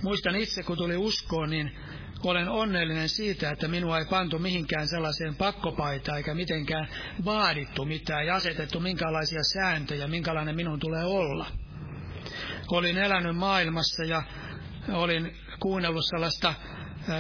Muistan 0.04 0.36
itse, 0.36 0.64
kun 0.64 0.78
tuli 0.78 0.98
uskoon, 0.98 1.50
niin 1.50 1.87
olen 2.30 2.50
onnellinen 2.50 3.10
siitä, 3.10 3.52
että 3.52 3.68
minua 3.68 4.00
ei 4.00 4.06
pantu 4.06 4.40
mihinkään 4.40 4.88
sellaiseen 4.88 5.36
pakkopaitaan 5.36 6.18
eikä 6.18 6.34
mitenkään 6.34 6.88
vaadittu 7.26 7.86
mitään 7.86 8.26
ja 8.28 8.36
asetettu 8.36 8.80
minkälaisia 8.80 9.44
sääntöjä, 9.44 10.08
minkälainen 10.08 10.56
minun 10.56 10.80
tulee 10.80 11.06
olla. 11.06 11.46
Olin 12.72 12.98
elänyt 12.98 13.36
maailmassa 13.36 14.04
ja 14.04 14.24
olin 14.94 15.36
kuunnellut 15.60 16.06
sellaista 16.10 16.54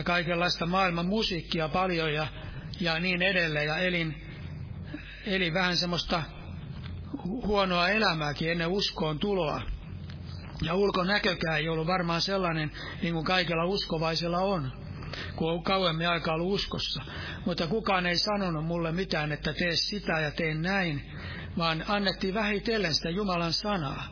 kaikenlaista 0.03 0.65
maailman 0.65 1.05
musiikkia 1.05 1.69
paljon 1.69 2.13
ja, 2.13 2.27
ja 2.79 2.99
niin 2.99 3.21
edelleen 3.21 3.67
ja 3.67 3.77
elin, 3.77 4.23
elin 5.25 5.53
vähän 5.53 5.77
semmoista 5.77 6.23
huonoa 7.23 7.89
elämääkin 7.89 8.51
ennen 8.51 8.67
uskoon 8.67 9.19
tuloa. 9.19 9.61
Ja 10.61 10.73
ulkonäkökään 10.73 11.57
ei 11.57 11.69
ollut 11.69 11.87
varmaan 11.87 12.21
sellainen, 12.21 12.71
niin 13.01 13.13
kuin 13.13 13.25
kaikilla 13.25 13.65
uskovaisilla 13.65 14.39
on 14.39 14.86
kun 15.35 15.51
on 15.51 15.63
kauemmin 15.63 16.09
aikaa 16.09 16.33
ollut 16.33 16.53
uskossa. 16.53 17.01
Mutta 17.45 17.67
kukaan 17.67 18.05
ei 18.05 18.17
sanonut 18.17 18.65
mulle 18.65 18.91
mitään, 18.91 19.31
että 19.31 19.53
tee 19.53 19.75
sitä 19.75 20.19
ja 20.19 20.31
tee 20.31 20.53
näin, 20.53 21.11
vaan 21.57 21.83
annettiin 21.87 22.33
vähitellen 22.33 22.93
sitä 22.93 23.09
Jumalan 23.09 23.53
sanaa. 23.53 24.07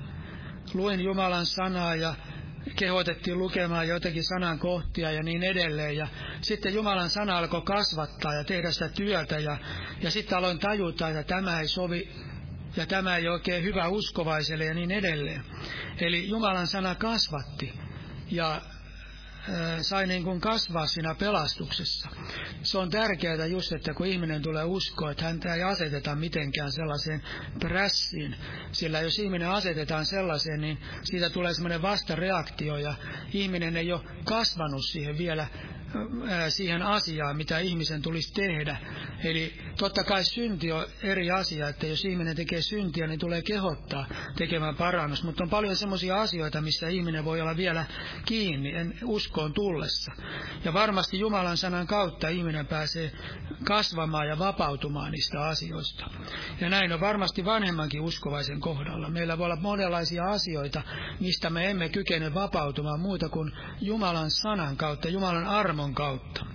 Luin 0.73 1.01
Jumalan 1.01 1.45
sanaa 1.45 1.95
ja 1.95 2.15
kehotettiin 2.75 3.37
lukemaan 3.37 3.87
joitakin 3.87 4.23
sanan 4.23 4.59
kohtia 4.59 5.11
ja 5.11 5.23
niin 5.23 5.43
edelleen. 5.43 5.97
Ja 5.97 6.07
sitten 6.41 6.73
Jumalan 6.73 7.09
sana 7.09 7.37
alkoi 7.37 7.61
kasvattaa 7.61 8.33
ja 8.33 8.43
tehdä 8.43 8.71
sitä 8.71 8.89
työtä 8.89 9.39
ja, 9.39 9.57
ja 10.01 10.11
sitten 10.11 10.37
aloin 10.37 10.59
tajuta, 10.59 11.09
että 11.09 11.23
tämä 11.23 11.59
ei 11.59 11.67
sovi 11.67 12.09
ja 12.77 12.85
tämä 12.85 13.17
ei 13.17 13.27
oikein 13.27 13.63
hyvä 13.63 13.87
uskovaiselle 13.87 14.65
ja 14.65 14.73
niin 14.73 14.91
edelleen. 14.91 15.43
Eli 16.01 16.29
Jumalan 16.29 16.67
sana 16.67 16.95
kasvatti 16.95 17.73
ja 18.31 18.61
sai 19.81 20.07
niin 20.07 20.23
kuin 20.23 20.41
kasvaa 20.41 20.87
siinä 20.87 21.15
pelastuksessa. 21.15 22.09
Se 22.63 22.77
on 22.77 22.89
tärkeää 22.89 23.45
just, 23.45 23.71
että 23.73 23.93
kun 23.93 24.07
ihminen 24.07 24.41
tulee 24.41 24.63
uskoa, 24.63 25.11
että 25.11 25.25
häntä 25.25 25.55
ei 25.55 25.63
aseteta 25.63 26.15
mitenkään 26.15 26.71
sellaiseen 26.71 27.21
prässiin, 27.59 28.35
sillä 28.71 29.01
jos 29.01 29.19
ihminen 29.19 29.49
asetetaan 29.49 30.05
sellaiseen, 30.05 30.61
niin 30.61 30.77
siitä 31.03 31.29
tulee 31.29 31.53
semmoinen 31.53 31.81
vastareaktio 31.81 32.77
ja 32.77 32.95
ihminen 33.33 33.77
ei 33.77 33.91
ole 33.91 34.01
kasvanut 34.23 34.85
siihen 34.91 35.17
vielä 35.17 35.47
siihen 36.49 36.81
asiaan, 36.81 37.37
mitä 37.37 37.59
ihmisen 37.59 38.01
tulisi 38.01 38.33
tehdä. 38.33 38.77
Eli 39.23 39.53
totta 39.77 40.03
kai 40.03 40.23
synti 40.23 40.71
on 40.71 40.85
eri 41.03 41.31
asia, 41.31 41.69
että 41.69 41.87
jos 41.87 42.05
ihminen 42.05 42.35
tekee 42.35 42.61
syntiä, 42.61 43.07
niin 43.07 43.19
tulee 43.19 43.41
kehottaa 43.41 44.05
tekemään 44.35 44.75
parannus. 44.75 45.23
Mutta 45.23 45.43
on 45.43 45.49
paljon 45.49 45.75
semmoisia 45.75 46.21
asioita, 46.21 46.61
missä 46.61 46.87
ihminen 46.87 47.25
voi 47.25 47.41
olla 47.41 47.57
vielä 47.57 47.85
kiinni 48.25 48.75
en 48.75 48.93
uskoon 49.03 49.53
tullessa. 49.53 50.11
Ja 50.65 50.73
varmasti 50.73 51.19
Jumalan 51.19 51.57
sanan 51.57 51.87
kautta 51.87 52.29
ihminen 52.29 52.67
pääsee 52.67 53.11
kasvamaan 53.63 54.27
ja 54.27 54.39
vapautumaan 54.39 55.11
niistä 55.11 55.41
asioista. 55.41 56.05
Ja 56.61 56.69
näin 56.69 56.93
on 56.93 56.99
varmasti 56.99 57.45
vanhemmankin 57.45 58.01
uskovaisen 58.01 58.59
kohdalla. 58.59 59.09
Meillä 59.09 59.37
voi 59.37 59.45
olla 59.45 59.61
monenlaisia 59.61 60.23
asioita, 60.23 60.81
mistä 61.19 61.49
me 61.49 61.69
emme 61.69 61.89
kykene 61.89 62.33
vapautumaan 62.33 62.99
muuta 62.99 63.29
kuin 63.29 63.51
Jumalan 63.81 64.31
sanan 64.31 64.77
kautta, 64.77 65.09
Jumalan 65.09 65.47
armon 65.47 65.84
kautta. 65.93 66.45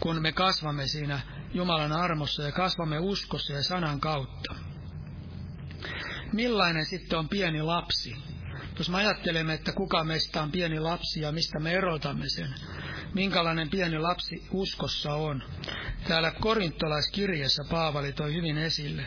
Kun 0.00 0.22
me 0.22 0.32
kasvamme 0.32 0.86
siinä 0.86 1.20
Jumalan 1.54 1.92
armossa 1.92 2.42
ja 2.42 2.52
kasvamme 2.52 2.98
uskossa 2.98 3.52
ja 3.52 3.62
sanan 3.62 4.00
kautta. 4.00 4.54
Millainen 6.32 6.86
sitten 6.86 7.18
on 7.18 7.28
pieni 7.28 7.62
lapsi? 7.62 8.16
Jos 8.78 8.90
me 8.90 8.96
ajattelemme, 8.96 9.54
että 9.54 9.72
kuka 9.72 10.04
meistä 10.04 10.42
on 10.42 10.50
pieni 10.50 10.80
lapsi 10.80 11.20
ja 11.20 11.32
mistä 11.32 11.60
me 11.60 11.72
erotamme 11.72 12.28
sen, 12.28 12.54
minkälainen 13.14 13.70
pieni 13.70 13.98
lapsi 13.98 14.46
uskossa 14.50 15.14
on. 15.14 15.42
Täällä 16.08 16.32
korintolaiskirjassa 16.40 17.64
Paavali 17.70 18.12
toi 18.12 18.34
hyvin 18.34 18.58
esille. 18.58 19.04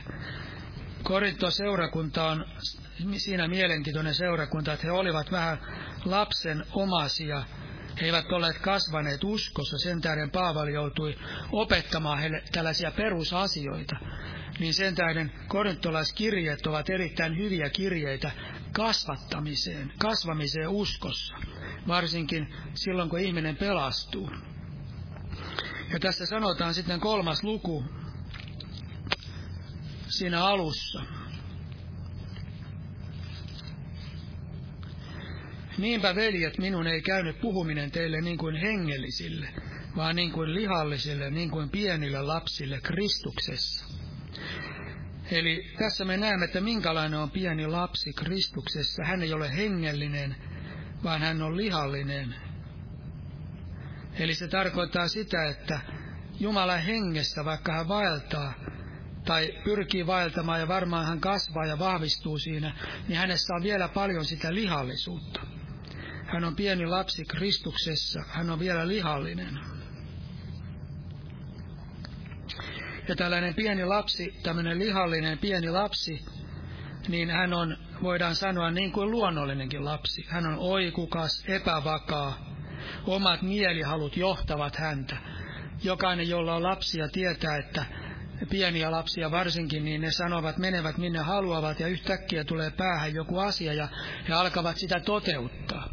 Korinto-seurakunta 1.03 2.27
on 2.27 2.45
siinä 3.17 3.47
mielenkiintoinen 3.47 4.15
seurakunta, 4.15 4.73
että 4.73 4.87
he 4.87 4.91
olivat 4.91 5.31
vähän 5.31 5.57
lapsen 6.05 6.65
omasia. 6.71 7.43
He 8.01 8.05
eivät 8.05 8.31
olleet 8.31 8.57
kasvaneet 8.57 9.23
uskossa, 9.23 9.77
sen 9.77 10.01
tähden 10.01 10.31
Paavali 10.31 10.73
joutui 10.73 11.15
opettamaan 11.51 12.19
heille 12.19 12.43
tällaisia 12.51 12.91
perusasioita. 12.91 13.95
Niin 14.59 14.73
sen 14.73 14.95
tähden 14.95 15.31
korintolaiskirjeet 15.47 16.67
ovat 16.67 16.89
erittäin 16.89 17.37
hyviä 17.37 17.69
kirjeitä 17.69 18.31
kasvattamiseen, 18.71 19.93
kasvamiseen 19.97 20.69
uskossa, 20.69 21.35
varsinkin 21.87 22.53
silloin 22.73 23.09
kun 23.09 23.19
ihminen 23.19 23.57
pelastuu. 23.57 24.31
Ja 25.93 25.99
tässä 25.99 26.25
sanotaan 26.25 26.73
sitten 26.73 26.99
kolmas 26.99 27.43
luku 27.43 27.83
siinä 30.09 30.45
alussa. 30.45 31.16
Niinpä 35.77 36.15
veljet, 36.15 36.57
minun 36.57 36.87
ei 36.87 37.01
käynyt 37.01 37.41
puhuminen 37.41 37.91
teille 37.91 38.21
niin 38.21 38.37
kuin 38.37 38.55
hengellisille, 38.55 39.49
vaan 39.95 40.15
niin 40.15 40.31
kuin 40.31 40.53
lihallisille, 40.53 41.31
niin 41.31 41.51
kuin 41.51 41.69
pienille 41.69 42.21
lapsille 42.21 42.79
Kristuksessa. 42.81 43.85
Eli 45.31 45.73
tässä 45.79 46.05
me 46.05 46.17
näemme, 46.17 46.45
että 46.45 46.61
minkälainen 46.61 47.19
on 47.19 47.31
pieni 47.31 47.67
lapsi 47.67 48.13
Kristuksessa. 48.13 49.03
Hän 49.03 49.23
ei 49.23 49.33
ole 49.33 49.55
hengellinen, 49.55 50.35
vaan 51.03 51.21
hän 51.21 51.41
on 51.41 51.57
lihallinen. 51.57 52.35
Eli 54.19 54.35
se 54.35 54.47
tarkoittaa 54.47 55.07
sitä, 55.07 55.45
että 55.49 55.79
Jumala 56.39 56.77
hengessä, 56.77 57.45
vaikka 57.45 57.73
hän 57.73 57.87
vaeltaa, 57.87 58.53
tai 59.25 59.53
pyrkii 59.63 60.07
vaeltamaan 60.07 60.59
ja 60.59 60.67
varmaan 60.67 61.05
hän 61.05 61.19
kasvaa 61.19 61.65
ja 61.65 61.79
vahvistuu 61.79 62.37
siinä, 62.37 62.75
niin 63.07 63.17
hänessä 63.17 63.53
on 63.53 63.63
vielä 63.63 63.87
paljon 63.87 64.25
sitä 64.25 64.53
lihallisuutta. 64.53 65.56
Hän 66.27 66.43
on 66.43 66.55
pieni 66.55 66.85
lapsi 66.85 67.25
Kristuksessa, 67.25 68.23
hän 68.27 68.49
on 68.49 68.59
vielä 68.59 68.87
lihallinen. 68.87 69.59
Ja 73.07 73.15
tällainen 73.15 73.53
pieni 73.53 73.85
lapsi, 73.85 74.33
tämmöinen 74.43 74.79
lihallinen 74.79 75.37
pieni 75.37 75.69
lapsi, 75.69 76.25
niin 77.07 77.29
hän 77.29 77.53
on, 77.53 77.77
voidaan 78.03 78.35
sanoa, 78.35 78.71
niin 78.71 78.91
kuin 78.91 79.11
luonnollinenkin 79.11 79.85
lapsi. 79.85 80.25
Hän 80.29 80.45
on 80.45 80.55
oikukas, 80.59 81.43
epävakaa, 81.47 82.55
omat 83.05 83.41
mielihalut 83.41 84.17
johtavat 84.17 84.75
häntä. 84.75 85.17
Jokainen, 85.83 86.29
jolla 86.29 86.55
on 86.55 86.63
lapsia, 86.63 87.07
tietää, 87.07 87.57
että 87.57 87.85
pieniä 88.49 88.91
lapsia 88.91 89.31
varsinkin, 89.31 89.85
niin 89.85 90.01
ne 90.01 90.11
sanovat, 90.11 90.57
menevät 90.57 90.97
minne 90.97 91.19
haluavat 91.19 91.79
ja 91.79 91.87
yhtäkkiä 91.87 92.43
tulee 92.43 92.71
päähän 92.71 93.13
joku 93.13 93.39
asia 93.39 93.73
ja 93.73 93.87
he 94.27 94.33
alkavat 94.33 94.77
sitä 94.77 94.99
toteuttaa. 94.99 95.89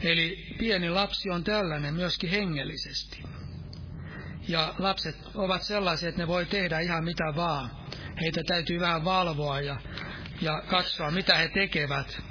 Eli 0.00 0.54
pieni 0.58 0.90
lapsi 0.90 1.30
on 1.30 1.44
tällainen 1.44 1.94
myöskin 1.94 2.30
hengellisesti. 2.30 3.22
Ja 4.48 4.74
lapset 4.78 5.16
ovat 5.34 5.62
sellaisia, 5.62 6.08
että 6.08 6.20
ne 6.20 6.28
voi 6.28 6.46
tehdä 6.46 6.80
ihan 6.80 7.04
mitä 7.04 7.24
vaan. 7.36 7.70
Heitä 8.20 8.42
täytyy 8.46 8.80
vähän 8.80 9.04
valvoa 9.04 9.60
ja, 9.60 9.76
ja 10.40 10.62
katsoa, 10.66 11.10
mitä 11.10 11.36
he 11.36 11.48
tekevät. 11.48 12.22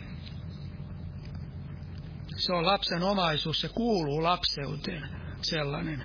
Se 2.35 2.53
on 2.53 2.65
lapsen 2.65 3.03
omaisuus, 3.03 3.61
se 3.61 3.69
kuuluu 3.69 4.23
lapseuteen 4.23 5.09
sellainen. 5.41 6.03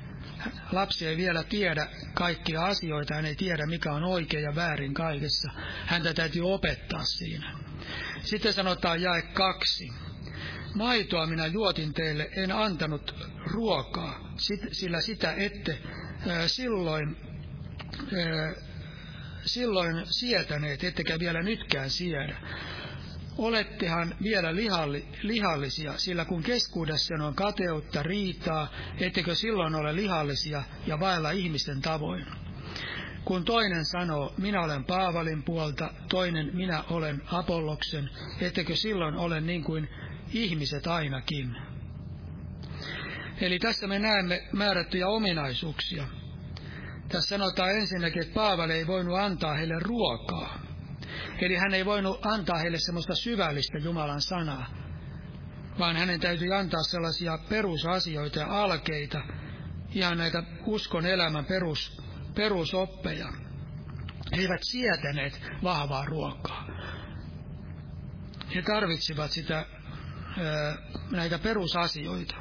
Lapsi 0.73 1.07
ei 1.07 1.17
vielä 1.17 1.43
tiedä 1.45 1.87
kaikkia 2.15 2.65
asioita, 2.65 3.15
hän 3.15 3.27
ei 3.27 3.35
tiedä 3.35 3.67
mikä 3.67 3.93
on 3.93 4.05
oikein 4.05 4.43
ja 4.43 4.55
väärin 4.55 4.95
kaikessa. 4.95 5.51
Häntä 5.87 6.15
täytyy 6.15 6.53
opettaa 6.53 7.05
siinä. 7.05 7.59
Sitten 8.23 8.53
sanotaan 8.53 9.03
jae 9.03 9.23
kaksi. 9.23 9.89
Maitoa 10.75 11.27
minä 11.27 11.47
juotin 11.47 11.95
teille, 11.95 12.31
en 12.37 12.53
antanut 12.53 13.15
ruokaa, 13.53 14.35
sillä 14.73 15.01
sitä 15.01 15.33
ette 15.33 15.79
silloin, 16.47 17.17
silloin 19.45 20.07
sietäneet, 20.07 20.85
ettekä 20.85 21.19
vielä 21.19 21.43
nytkään 21.43 21.91
siedä. 21.91 22.37
Olettehan 23.39 24.15
vielä 24.23 24.57
lihalli, 24.57 25.09
lihallisia, 25.23 25.99
sillä 25.99 26.25
kun 26.25 26.43
keskuudessa 26.43 27.15
on 27.15 27.35
kateutta, 27.35 28.03
riitaa, 28.03 28.73
ettekö 29.01 29.35
silloin 29.35 29.75
ole 29.75 29.97
lihallisia 29.97 30.63
ja 30.87 31.01
vailla 31.01 31.31
ihmisten 31.31 31.81
tavoin. 31.81 32.27
Kun 33.25 33.45
toinen 33.45 33.85
sanoo, 33.85 34.35
minä 34.39 34.63
olen 34.63 34.85
Paavalin 34.85 35.43
puolta, 35.43 35.91
toinen 36.09 36.57
minä 36.57 36.85
olen 36.91 37.23
Apolloksen, 37.27 38.11
ettekö 38.41 38.77
silloin 38.77 39.15
ole 39.15 39.41
niin 39.41 39.65
kuin 39.65 39.89
ihmiset 40.33 40.87
ainakin. 40.87 41.57
Eli 43.41 43.59
tässä 43.59 43.87
me 43.87 43.99
näemme 43.99 44.49
määrättyjä 44.53 45.09
ominaisuuksia. 45.09 46.05
Tässä 47.09 47.37
sanotaan 47.37 47.71
ensinnäkin, 47.71 48.23
että 48.23 48.35
Paavali 48.35 48.73
ei 48.73 48.87
voinut 48.87 49.19
antaa 49.19 49.55
heille 49.55 49.79
ruokaa. 49.79 50.59
Eli 51.41 51.57
hän 51.57 51.75
ei 51.75 51.85
voinut 51.85 52.27
antaa 52.27 52.59
heille 52.59 52.79
semmoista 52.79 53.15
syvällistä 53.15 53.79
Jumalan 53.79 54.21
sanaa, 54.21 54.67
vaan 55.79 55.97
hänen 55.97 56.21
täytyi 56.21 56.53
antaa 56.53 56.83
sellaisia 56.83 57.39
perusasioita 57.49 58.39
ja 58.39 58.63
alkeita, 58.63 59.21
ihan 59.95 60.19
näitä 60.19 60.43
uskon 60.67 61.07
elämän 61.07 61.45
perus, 61.45 62.03
perusoppeja. 62.35 63.33
He 64.37 64.43
eivät 64.43 64.61
sietäneet 64.63 65.41
vahvaa 65.63 66.05
ruokaa. 66.05 66.67
He 68.55 68.63
tarvitsivat 68.63 69.31
sitä 69.31 69.67
näitä 71.11 71.39
perusasioita. 71.39 72.35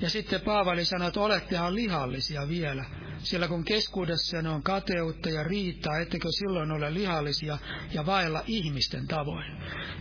Ja 0.00 0.10
sitten 0.10 0.40
Paavali 0.40 0.84
sanoi, 0.84 1.08
että 1.08 1.20
olettehan 1.20 1.74
lihallisia 1.74 2.48
vielä, 2.48 2.84
sillä 3.18 3.48
kun 3.48 3.64
keskuudessa 3.64 4.38
on 4.38 4.62
kateutta 4.62 5.30
ja 5.30 5.42
riittää, 5.42 6.00
ettekö 6.00 6.28
silloin 6.30 6.72
ole 6.72 6.94
lihallisia 6.94 7.58
ja 7.92 8.06
vailla 8.06 8.42
ihmisten 8.46 9.06
tavoin. 9.06 9.52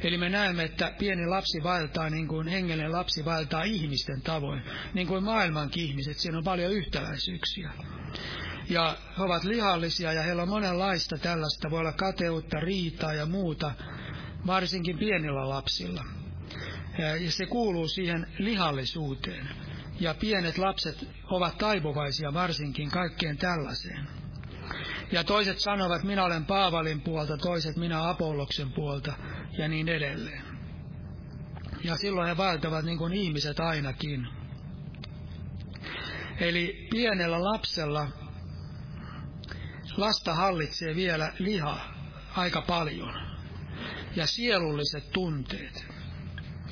Eli 0.02 0.18
me 0.18 0.30
näemme, 0.30 0.64
että 0.64 0.94
pieni 1.00 1.28
lapsi 1.28 1.64
vaeltaa 1.64 2.10
niin 2.10 2.28
kuin 2.28 2.48
hengellinen 2.48 2.92
lapsi 2.92 3.26
vaeltaa 3.26 3.64
ihmisten 3.64 4.22
tavoin, 4.22 4.62
niin 4.94 5.08
kuin 5.08 5.24
maailmankin 5.24 5.84
ihmiset, 5.84 6.18
siinä 6.18 6.38
on 6.38 6.44
paljon 6.44 6.72
yhtäläisyyksiä. 6.72 7.72
Ja 8.70 8.98
he 9.18 9.24
ovat 9.24 9.44
lihallisia 9.44 10.14
ja 10.14 10.22
heillä 10.22 10.42
on 10.42 10.50
monenlaista 10.50 11.18
tällaista, 11.18 11.72
voi 11.72 11.80
olla 11.80 11.94
kateutta, 11.94 12.60
riitaa 12.60 13.14
ja 13.14 13.26
muuta, 13.26 13.72
varsinkin 14.48 14.98
pienillä 14.98 15.50
lapsilla 15.50 16.04
ja 16.98 17.32
se 17.32 17.46
kuuluu 17.46 17.88
siihen 17.88 18.28
lihallisuuteen. 18.38 19.50
Ja 20.00 20.14
pienet 20.14 20.58
lapset 20.58 21.08
ovat 21.24 21.58
taipuvaisia 21.58 22.34
varsinkin 22.34 22.92
kaikkeen 22.92 23.38
tällaiseen. 23.38 24.08
Ja 25.12 25.24
toiset 25.24 25.60
sanovat, 25.60 26.04
minä 26.04 26.24
olen 26.24 26.46
Paavalin 26.46 27.02
puolta, 27.02 27.38
toiset 27.38 27.76
minä 27.76 28.10
Apolloksen 28.10 28.72
puolta 28.72 29.14
ja 29.58 29.68
niin 29.68 29.90
edelleen. 29.90 30.44
Ja 31.84 31.96
silloin 31.96 32.28
he 32.28 32.38
vaeltavat 32.38 32.86
niin 32.86 32.98
kuin 32.98 33.14
ihmiset 33.14 33.60
ainakin. 33.60 34.28
Eli 36.40 36.88
pienellä 36.92 37.44
lapsella 37.44 38.08
lasta 39.98 40.34
hallitsee 40.34 40.96
vielä 40.96 41.34
liha 41.40 41.80
aika 42.36 42.62
paljon 42.62 43.14
ja 44.16 44.28
sielulliset 44.28 45.12
tunteet 45.12 45.97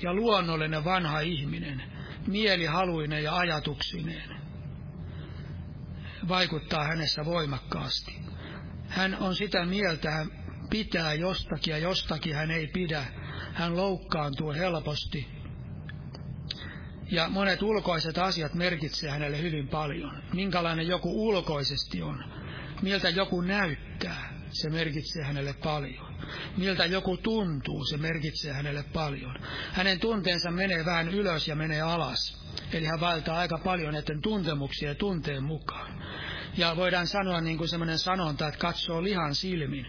ja 0.02 0.14
luonnollinen 0.14 0.86
vanha 0.86 1.20
ihminen, 1.20 1.84
mielihaluinen 2.28 3.24
ja 3.24 3.38
ajatuksineen, 3.38 4.38
vaikuttaa 6.28 6.84
hänessä 6.84 7.26
voimakkaasti. 7.26 8.16
Hän 8.88 9.18
on 9.20 9.36
sitä 9.36 9.66
mieltä, 9.66 10.12
hän 10.12 10.32
pitää 10.70 11.14
jostakin 11.14 11.72
ja 11.72 11.78
jostakin 11.78 12.36
hän 12.36 12.52
ei 12.52 12.68
pidä. 12.68 13.06
Hän 13.54 13.76
loukkaantuu 13.76 14.54
helposti. 14.54 15.28
Ja 17.12 17.30
monet 17.30 17.62
ulkoiset 17.62 18.18
asiat 18.18 18.54
merkitsee 18.54 19.10
hänelle 19.10 19.42
hyvin 19.42 19.68
paljon. 19.68 20.24
Minkälainen 20.34 20.88
joku 20.88 21.28
ulkoisesti 21.28 22.02
on, 22.02 22.24
miltä 22.82 23.10
joku 23.10 23.42
näyttää, 23.42 24.34
se 24.50 24.70
merkitsee 24.70 25.24
hänelle 25.24 25.54
paljon 25.54 26.05
miltä 26.58 26.86
joku 26.86 27.18
tuntuu, 27.18 27.86
se 27.86 27.98
merkitsee 27.98 28.54
hänelle 28.54 28.84
paljon. 28.94 29.36
Hänen 29.72 30.00
tunteensa 30.00 30.52
menee 30.52 30.86
vähän 30.86 31.10
ylös 31.10 31.48
ja 31.48 31.56
menee 31.56 31.82
alas. 31.82 32.46
Eli 32.74 32.86
hän 32.86 33.00
valtaa 33.00 33.38
aika 33.38 33.58
paljon 33.58 33.94
näiden 33.94 34.22
tuntemuksia 34.22 34.90
ja 34.90 34.96
tunteen 34.96 35.44
mukaan. 35.44 36.04
Ja 36.58 36.76
voidaan 36.76 37.08
sanoa 37.08 37.42
niin 37.42 37.58
kuin 37.58 37.68
semmoinen 37.68 38.00
sanonta, 38.00 38.48
että 38.48 38.60
katsoo 38.60 39.04
lihan 39.04 39.36
silmin. 39.36 39.86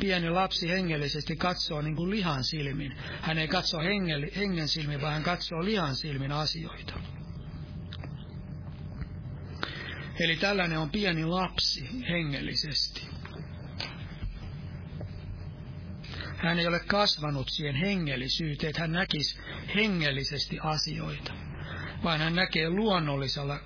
Pieni 0.00 0.30
lapsi 0.30 0.70
hengellisesti 0.70 1.36
katsoo 1.36 1.82
niin 1.82 1.96
kuin 1.96 2.10
lihan 2.10 2.44
silmin. 2.44 2.96
Hän 3.20 3.38
ei 3.38 3.48
katso 3.48 3.78
hengen 4.36 4.68
silmin, 4.68 5.00
vaan 5.00 5.12
hän 5.12 5.22
katsoo 5.22 5.64
lihan 5.64 5.96
silmin 5.96 6.32
asioita. 6.32 6.94
Eli 10.20 10.36
tällainen 10.36 10.78
on 10.78 10.90
pieni 10.90 11.24
lapsi 11.24 11.88
hengellisesti. 12.08 13.19
Hän 16.42 16.58
ei 16.58 16.66
ole 16.66 16.80
kasvanut 16.80 17.48
siihen 17.48 17.74
hengellisyyteen, 17.74 18.70
että 18.70 18.80
hän 18.80 18.92
näkisi 18.92 19.38
hengellisesti 19.74 20.58
asioita, 20.62 21.32
vaan 22.04 22.20
hän 22.20 22.34
näkee 22.34 22.70
luonnollisella 22.70 23.60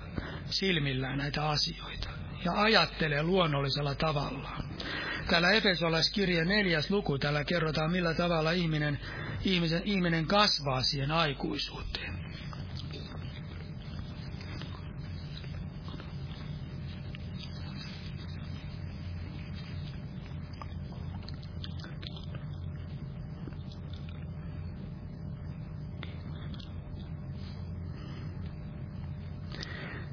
silmillään 0.45 1.17
näitä 1.17 1.49
asioita 1.49 2.09
ja 2.45 2.61
ajattelee 2.61 3.23
luonnollisella 3.23 3.95
tavalla. 3.95 4.49
Täällä 5.29 5.51
Efesolaiskirja 5.51 6.45
neljäs 6.45 6.91
luku, 6.91 7.17
täällä 7.17 7.43
kerrotaan 7.43 7.91
millä 7.91 8.13
tavalla 8.13 8.51
ihminen, 8.51 8.99
ihmisen, 9.45 9.81
ihminen 9.85 10.25
kasvaa 10.27 10.81
siihen 10.81 11.11
aikuisuuteen. 11.11 12.25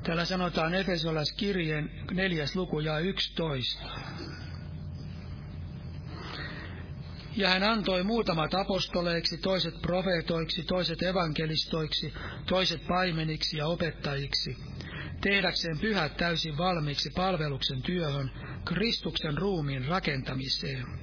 Täällä 0.03 0.25
sanotaan 0.25 0.75
Efesolaiskirjeen 0.75 1.91
neljäs 2.11 2.57
luku 2.57 2.81
ja 2.81 2.99
11. 2.99 3.89
Ja 7.37 7.49
hän 7.49 7.63
antoi 7.63 8.03
muutamat 8.03 8.55
apostoleiksi, 8.55 9.39
toiset 9.39 9.75
profeetoiksi, 9.83 10.63
toiset 10.63 11.03
evankelistoiksi, 11.03 12.13
toiset 12.47 12.87
paimeniksi 12.87 13.57
ja 13.57 13.67
opettajiksi, 13.67 14.57
tehdäkseen 15.21 15.79
pyhät 15.79 16.17
täysin 16.17 16.59
valmiiksi 16.59 17.11
palveluksen 17.17 17.83
työhön, 17.83 18.31
Kristuksen 18.65 19.39
ruumiin 19.39 19.85
rakentamiseen. 19.85 21.02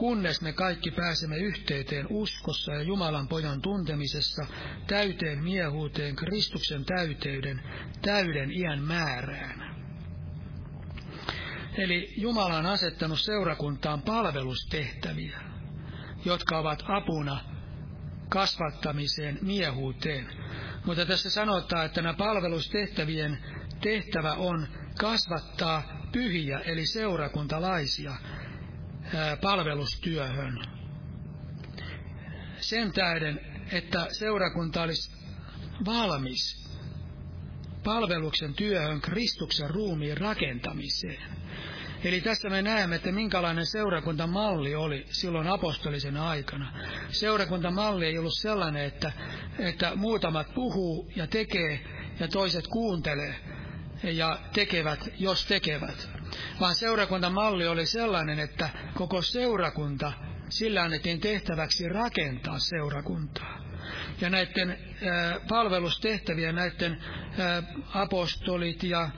Kunnes 0.00 0.40
me 0.40 0.52
kaikki 0.52 0.90
pääsemme 0.90 1.36
yhteyteen 1.36 2.06
uskossa 2.10 2.72
ja 2.74 2.82
Jumalan 2.82 3.28
pojan 3.28 3.62
tuntemisessa, 3.62 4.46
täyteen 4.86 5.44
miehuuteen 5.44 6.16
Kristuksen 6.16 6.84
täyteyden, 6.84 7.62
täyden 8.02 8.50
iän 8.50 8.82
määrään. 8.82 9.76
Eli 11.78 12.14
Jumala 12.16 12.56
on 12.56 12.66
asettanut 12.66 13.20
seurakuntaan 13.20 14.02
palvelustehtäviä, 14.02 15.40
jotka 16.24 16.58
ovat 16.58 16.82
apuna 16.88 17.40
kasvattamiseen 18.28 19.38
miehuuteen. 19.42 20.26
Mutta 20.84 21.06
tässä 21.06 21.30
sanotaan, 21.30 21.86
että 21.86 22.02
nämä 22.02 22.14
palvelustehtävien 22.14 23.38
tehtävä 23.80 24.32
on 24.32 24.68
kasvattaa 24.98 25.82
pyhiä, 26.12 26.58
eli 26.58 26.86
seurakuntalaisia, 26.86 28.12
palvelustyöhön. 29.42 30.58
Sen 32.56 32.92
tähden, 32.92 33.40
että 33.72 34.06
seurakunta 34.10 34.82
olisi 34.82 35.16
valmis 35.86 36.70
palveluksen 37.84 38.54
työhön 38.54 39.00
Kristuksen 39.00 39.70
ruumiin 39.70 40.18
rakentamiseen. 40.18 41.22
Eli 42.04 42.20
tässä 42.20 42.50
me 42.50 42.62
näemme, 42.62 42.96
että 42.96 43.12
minkälainen 43.12 43.66
seurakuntamalli 43.66 44.74
oli 44.74 45.06
silloin 45.10 45.48
apostolisen 45.48 46.16
aikana. 46.16 46.72
Seurakuntamalli 47.08 48.06
ei 48.06 48.18
ollut 48.18 48.38
sellainen, 48.40 48.84
että, 48.84 49.12
että 49.58 49.96
muutamat 49.96 50.54
puhuu 50.54 51.10
ja 51.16 51.26
tekee 51.26 51.80
ja 52.20 52.28
toiset 52.28 52.66
kuuntelee 52.68 53.34
ja 54.02 54.38
tekevät, 54.52 55.00
jos 55.18 55.46
tekevät. 55.46 56.08
Vaan 56.60 56.74
seurakuntamalli 56.74 57.66
oli 57.66 57.86
sellainen, 57.86 58.38
että 58.38 58.68
koko 58.94 59.22
seurakunta, 59.22 60.12
sillä 60.48 60.82
annettiin 60.82 61.20
tehtäväksi 61.20 61.88
rakentaa 61.88 62.58
seurakuntaa. 62.58 63.60
Ja 64.20 64.30
näiden 64.30 64.78
palvelustehtäviä, 65.48 66.52
näiden 66.52 66.98
apostolit 67.94 68.82
ja 68.82 69.10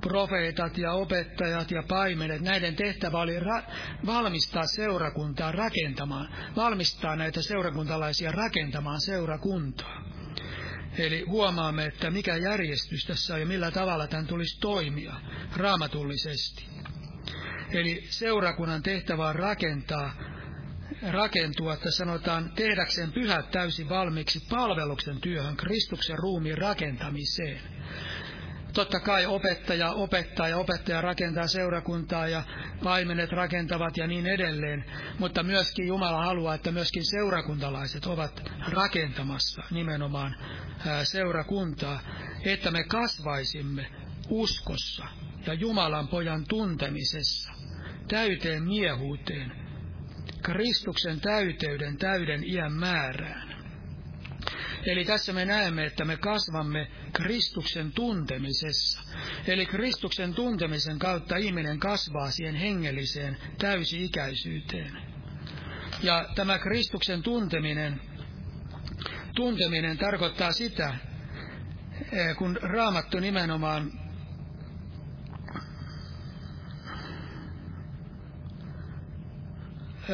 profeetat 0.00 0.78
ja 0.78 0.92
opettajat 0.92 1.70
ja 1.70 1.82
paimenet, 1.88 2.40
näiden 2.40 2.76
tehtävä 2.76 3.18
oli 3.18 3.40
ra- 3.40 3.70
valmistaa 4.06 4.66
seurakuntaa 4.66 5.52
rakentamaan, 5.52 6.28
valmistaa 6.56 7.16
näitä 7.16 7.42
seurakuntalaisia 7.42 8.32
rakentamaan 8.32 9.00
seurakuntaa. 9.00 10.02
Eli 10.98 11.24
huomaamme, 11.28 11.84
että 11.84 12.10
mikä 12.10 12.36
järjestys 12.36 13.06
tässä 13.06 13.34
on 13.34 13.40
ja 13.40 13.46
millä 13.46 13.70
tavalla 13.70 14.06
tämän 14.06 14.26
tulisi 14.26 14.60
toimia 14.60 15.14
raamatullisesti. 15.56 16.66
Eli 17.72 18.06
seurakunnan 18.10 18.82
tehtävä 18.82 19.28
on 19.28 19.34
rakentaa, 19.34 20.14
rakentua, 21.10 21.74
että 21.74 21.90
sanotaan 21.90 22.52
tehdäkseen 22.54 23.12
pyhät 23.12 23.50
täysin 23.50 23.88
valmiiksi 23.88 24.40
palveluksen 24.50 25.20
työhön, 25.20 25.56
Kristuksen 25.56 26.18
ruumiin 26.18 26.58
rakentamiseen. 26.58 27.60
Totta 28.72 29.00
kai 29.00 29.26
opettaja 29.26 29.90
opettaa 29.90 30.48
ja 30.48 30.56
opettaja 30.56 31.00
rakentaa 31.00 31.46
seurakuntaa 31.46 32.28
ja 32.28 32.42
paimenet 32.84 33.32
rakentavat 33.32 33.96
ja 33.96 34.06
niin 34.06 34.26
edelleen, 34.26 34.84
mutta 35.18 35.42
myöskin 35.42 35.86
Jumala 35.86 36.24
haluaa, 36.24 36.54
että 36.54 36.72
myöskin 36.72 37.04
seurakuntalaiset 37.04 38.06
ovat 38.06 38.50
rakentamassa 38.68 39.62
nimenomaan 39.70 40.36
seurakuntaa, 41.02 42.00
että 42.44 42.70
me 42.70 42.84
kasvaisimme 42.84 43.86
uskossa 44.28 45.04
ja 45.46 45.54
Jumalan 45.54 46.08
pojan 46.08 46.44
tuntemisessa, 46.48 47.52
täyteen 48.08 48.62
miehuuteen, 48.62 49.52
Kristuksen 50.42 51.20
täyteyden 51.20 51.96
täyden 51.96 52.44
iän 52.44 52.72
määrään. 52.72 53.49
Eli 54.86 55.04
tässä 55.04 55.32
me 55.32 55.44
näemme, 55.44 55.84
että 55.84 56.04
me 56.04 56.16
kasvamme 56.16 56.86
Kristuksen 57.12 57.92
tuntemisessa. 57.92 59.00
Eli 59.46 59.66
Kristuksen 59.66 60.34
tuntemisen 60.34 60.98
kautta 60.98 61.36
ihminen 61.36 61.78
kasvaa 61.78 62.30
siihen 62.30 62.54
hengelliseen 62.54 63.36
täysi-ikäisyyteen. 63.58 64.96
Ja 66.02 66.28
tämä 66.34 66.58
Kristuksen 66.58 67.22
tunteminen, 67.22 68.00
tunteminen 69.34 69.98
tarkoittaa 69.98 70.52
sitä, 70.52 70.94
eh, 72.12 72.36
kun 72.36 72.58
raamattu 72.62 73.20
nimenomaan 73.20 74.09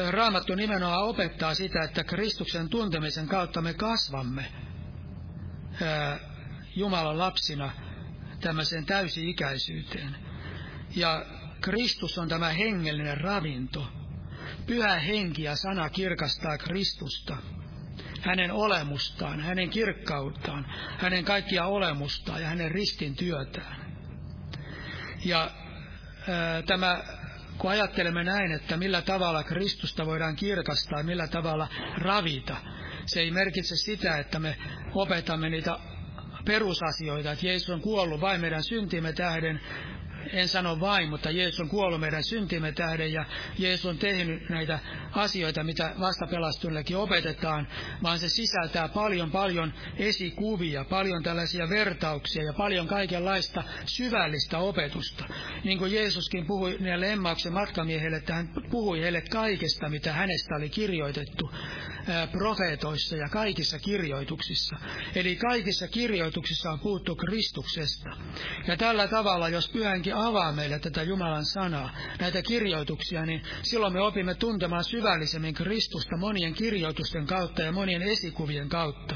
Raamattu 0.09 0.55
nimenomaan 0.55 1.03
opettaa 1.03 1.53
sitä, 1.53 1.83
että 1.83 2.03
Kristuksen 2.03 2.69
tuntemisen 2.69 3.27
kautta 3.27 3.61
me 3.61 3.73
kasvamme 3.73 4.45
Jumalan 6.75 7.17
lapsina 7.17 7.71
tämmöiseen 8.41 8.85
täysi-ikäisyyteen. 8.85 10.15
Ja 10.95 11.25
Kristus 11.61 12.17
on 12.17 12.29
tämä 12.29 12.49
hengellinen 12.49 13.17
ravinto. 13.17 13.87
Pyhä 14.65 14.99
henki 14.99 15.43
ja 15.43 15.55
sana 15.55 15.89
kirkastaa 15.89 16.57
Kristusta, 16.57 17.37
hänen 18.21 18.51
olemustaan, 18.51 19.41
hänen 19.41 19.69
kirkkauttaan, 19.69 20.65
hänen 20.97 21.25
kaikkia 21.25 21.65
olemustaan 21.65 22.41
ja 22.41 22.47
hänen 22.47 22.71
ristin 22.71 23.15
työtään. 23.15 23.93
Ja 25.25 25.51
ää, 26.27 26.61
tämä 26.61 27.03
kun 27.57 27.71
ajattelemme 27.71 28.23
näin, 28.23 28.51
että 28.51 28.77
millä 28.77 29.01
tavalla 29.01 29.43
Kristusta 29.43 30.05
voidaan 30.05 30.35
kirkastaa, 30.35 31.03
millä 31.03 31.27
tavalla 31.27 31.67
ravita, 31.97 32.55
se 33.05 33.19
ei 33.19 33.31
merkitse 33.31 33.75
sitä, 33.75 34.17
että 34.17 34.39
me 34.39 34.57
opetamme 34.95 35.49
niitä 35.49 35.79
perusasioita, 36.45 37.31
että 37.31 37.47
Jeesus 37.47 37.69
on 37.69 37.81
kuollut 37.81 38.21
vain 38.21 38.41
meidän 38.41 38.63
syntimme 38.63 39.13
tähden, 39.13 39.61
en 40.33 40.47
sano 40.47 40.79
vain, 40.79 41.09
mutta 41.09 41.31
Jeesus 41.31 41.59
on 41.59 41.69
kuollut 41.69 41.99
meidän 41.99 42.23
syntimme 42.23 42.71
tähden 42.71 43.13
ja 43.13 43.25
Jeesus 43.57 43.85
on 43.85 43.97
tehnyt 43.97 44.49
näitä 44.49 44.79
asioita, 45.11 45.63
mitä 45.63 45.93
vastapelastuneillekin 45.99 46.97
opetetaan, 46.97 47.67
vaan 48.03 48.19
se 48.19 48.29
sisältää 48.29 48.87
paljon 48.87 49.31
paljon 49.31 49.73
esikuvia, 49.97 50.85
paljon 50.89 51.23
tällaisia 51.23 51.69
vertauksia 51.69 52.43
ja 52.43 52.53
paljon 52.53 52.87
kaikenlaista 52.87 53.63
syvällistä 53.85 54.57
opetusta. 54.57 55.25
Niin 55.63 55.77
kuin 55.77 55.93
Jeesuskin 55.93 56.45
puhui 56.47 56.77
näille 56.79 57.11
Emmauksen 57.11 57.53
matkamiehille, 57.53 58.17
että 58.17 58.33
hän 58.33 58.49
puhui 58.69 59.01
heille 59.01 59.21
kaikesta, 59.21 59.89
mitä 59.89 60.13
hänestä 60.13 60.55
oli 60.55 60.69
kirjoitettu 60.69 61.51
profeetoissa 62.31 63.15
ja 63.15 63.29
kaikissa 63.29 63.79
kirjoituksissa. 63.79 64.75
Eli 65.15 65.35
kaikissa 65.35 65.87
kirjoituksissa 65.87 66.71
on 66.71 66.79
puhuttu 66.79 67.15
Kristuksesta. 67.15 68.09
Ja 68.67 68.77
tällä 68.77 69.07
tavalla, 69.07 69.49
jos 69.49 69.69
pyhänkin 69.69 70.15
avaa 70.15 70.51
meille 70.51 70.79
tätä 70.79 71.03
Jumalan 71.03 71.45
sanaa, 71.45 71.89
näitä 72.19 72.41
kirjoituksia, 72.41 73.25
niin 73.25 73.41
silloin 73.63 73.93
me 73.93 74.01
opimme 74.01 74.35
tuntemaan 74.35 74.83
syvällisemmin 74.83 75.53
Kristusta 75.53 76.17
monien 76.17 76.53
kirjoitusten 76.53 77.25
kautta 77.25 77.61
ja 77.61 77.71
monien 77.71 78.01
esikuvien 78.01 78.69
kautta. 78.69 79.15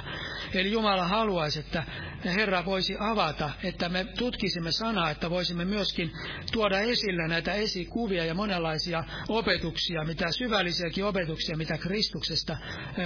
Eli 0.53 0.71
Jumala 0.71 1.07
haluaisi, 1.07 1.59
että 1.59 1.83
Herra 2.25 2.65
voisi 2.65 2.95
avata, 2.99 3.49
että 3.63 3.89
me 3.89 4.05
tutkisimme 4.17 4.71
sanaa, 4.71 5.09
että 5.09 5.29
voisimme 5.29 5.65
myöskin 5.65 6.11
tuoda 6.51 6.79
esille 6.79 7.27
näitä 7.27 7.53
esikuvia 7.53 8.25
ja 8.25 8.33
monenlaisia 8.33 9.03
opetuksia, 9.29 10.03
mitä 10.03 10.31
syvällisiäkin 10.31 11.05
opetuksia, 11.05 11.57
mitä 11.57 11.77
Kristuksesta 11.77 12.57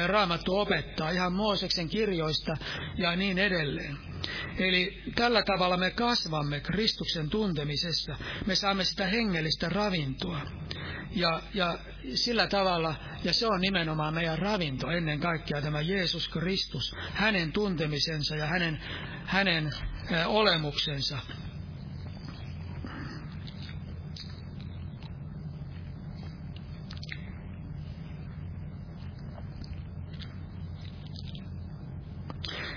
Raamattu 0.07 0.57
opettaa, 0.57 1.09
ihan 1.09 1.33
Mooseksen 1.33 1.89
kirjoista 1.89 2.57
ja 2.97 3.15
niin 3.15 3.37
edelleen. 3.37 3.97
Eli 4.57 5.03
tällä 5.15 5.43
tavalla 5.43 5.77
me 5.77 5.91
kasvamme 5.91 6.59
Kristuksen 6.59 7.29
tuntemisessa. 7.29 8.17
Me 8.45 8.55
saamme 8.55 8.83
sitä 8.83 9.07
hengellistä 9.07 9.69
ravintoa. 9.69 10.41
Ja, 11.11 11.41
ja 11.53 11.77
sillä 12.13 12.47
tavalla, 12.47 12.95
ja 13.23 13.33
se 13.33 13.47
on 13.47 13.61
nimenomaan 13.61 14.13
meidän 14.13 14.39
ravinto 14.39 14.89
ennen 14.89 15.19
kaikkea 15.19 15.61
tämä 15.61 15.81
Jeesus 15.81 16.29
Kristus, 16.29 16.95
hänen 17.13 17.51
tuntemisensa 17.51 18.35
ja 18.35 18.45
hänen, 18.45 18.79
hänen 19.25 19.69
olemuksensa. 20.25 21.17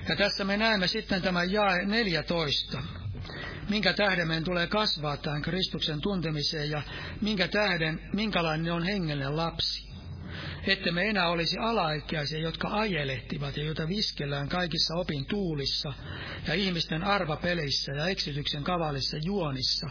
Ja 0.08 0.16
tässä 0.16 0.44
me 0.44 0.56
näemme 0.56 0.86
sitten 0.86 1.22
tämä 1.22 1.44
jae 1.44 1.86
14. 1.86 2.82
minkä 3.68 3.92
tähden 3.92 4.28
meidän 4.28 4.44
tulee 4.44 4.66
kasvaa 4.66 5.16
tähän 5.16 5.42
Kristuksen 5.42 6.00
tuntemiseen 6.00 6.70
ja 6.70 6.82
minkä 7.20 7.48
tähden, 7.48 8.00
minkälainen 8.12 8.72
on 8.72 8.82
hengellinen 8.82 9.36
lapsi. 9.36 9.88
Että 10.66 10.92
me 10.92 11.08
enää 11.08 11.28
olisi 11.28 11.58
alaikäisiä, 11.58 12.38
jotka 12.38 12.68
ajelehtivat 12.68 13.56
ja 13.56 13.64
joita 13.64 13.88
viskellään 13.88 14.48
kaikissa 14.48 14.94
opin 14.94 15.26
tuulissa 15.26 15.92
ja 16.46 16.54
ihmisten 16.54 17.04
arvapeleissä 17.04 17.92
ja 17.92 18.06
eksityksen 18.06 18.64
kavalissa 18.64 19.16
juonissa. 19.24 19.86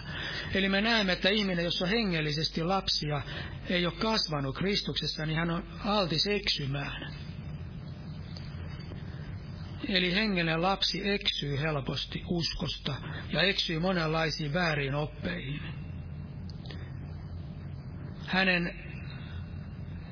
Eli 0.54 0.70
me 0.70 0.82
näemme, 0.82 1.14
että 1.14 1.30
ihminen, 1.30 1.66
jos 1.66 1.82
on 1.82 1.90
hengellisesti 1.90 2.64
lapsia, 2.64 3.22
ei 3.70 3.86
ole 3.86 3.94
kasvanut 3.94 4.58
Kristuksessa, 4.58 5.26
niin 5.26 5.40
hän 5.40 5.50
on 5.50 5.64
altis 5.86 6.28
eksymään. 6.28 7.27
Eli 9.90 10.16
hengellinen 10.16 10.62
lapsi 10.62 11.10
eksyy 11.10 11.60
helposti 11.62 12.24
uskosta 12.26 12.96
ja 13.34 13.42
eksyy 13.42 13.80
monenlaisiin 13.80 14.54
väärin 14.54 14.96
oppeihin. 14.96 15.62
Hänen, 18.26 18.80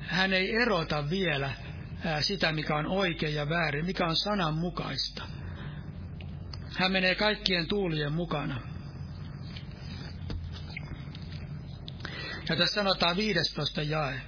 hän 0.00 0.32
ei 0.32 0.54
erota 0.54 1.10
vielä 1.10 1.50
sitä, 2.20 2.52
mikä 2.52 2.76
on 2.76 2.86
oikein 2.86 3.34
ja 3.34 3.48
väärin, 3.48 3.86
mikä 3.86 4.06
on 4.06 4.16
sananmukaista. 4.16 5.22
Hän 6.78 6.92
menee 6.92 7.14
kaikkien 7.14 7.68
tuulien 7.68 8.12
mukana. 8.12 8.60
Ja 12.48 12.56
tässä 12.56 12.74
sanotaan 12.74 13.16
15 13.16 13.82
jae 13.82 14.20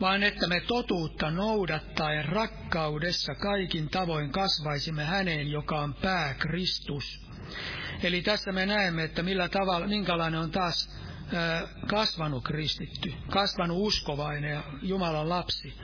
vaan 0.00 0.22
että 0.22 0.46
me 0.46 0.60
totuutta 0.60 1.30
noudattaen 1.30 2.24
rakkaudessa 2.24 3.34
kaikin 3.34 3.90
tavoin 3.90 4.32
kasvaisimme 4.32 5.04
häneen, 5.04 5.50
joka 5.50 5.80
on 5.80 5.94
pää 5.94 6.34
Kristus. 6.34 7.20
Eli 8.02 8.22
tässä 8.22 8.52
me 8.52 8.66
näemme, 8.66 9.04
että 9.04 9.22
millä 9.22 9.48
tavalla, 9.48 9.86
minkälainen 9.86 10.40
on 10.40 10.50
taas 10.50 11.00
kasvanut 11.86 12.44
kristitty, 12.44 13.14
kasvanut 13.30 13.76
uskovainen 13.80 14.50
ja 14.50 14.62
Jumalan 14.82 15.28
lapsi. 15.28 15.74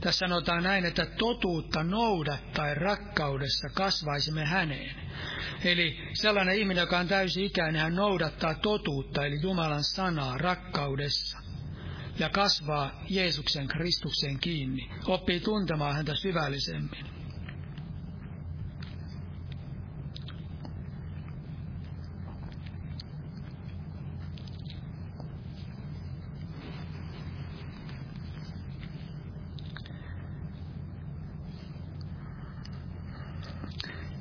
Tässä 0.00 0.18
sanotaan 0.18 0.62
näin, 0.62 0.84
että 0.84 1.06
totuutta 1.06 1.84
noudattaen 1.84 2.76
rakkaudessa 2.76 3.68
kasvaisimme 3.74 4.44
häneen. 4.44 4.96
Eli 5.64 6.10
sellainen 6.12 6.58
ihminen, 6.58 6.80
joka 6.80 6.98
on 6.98 7.08
täysi-ikäinen, 7.08 7.82
hän 7.82 7.94
noudattaa 7.94 8.54
totuutta, 8.54 9.26
eli 9.26 9.42
Jumalan 9.42 9.84
sanaa 9.84 10.38
rakkaudessa 10.38 11.45
ja 12.18 12.28
kasvaa 12.28 13.02
Jeesuksen 13.08 13.68
Kristuksen 13.68 14.38
kiinni, 14.38 14.90
oppii 15.06 15.40
tuntemaan 15.40 15.94
häntä 15.94 16.14
syvällisemmin. 16.14 17.16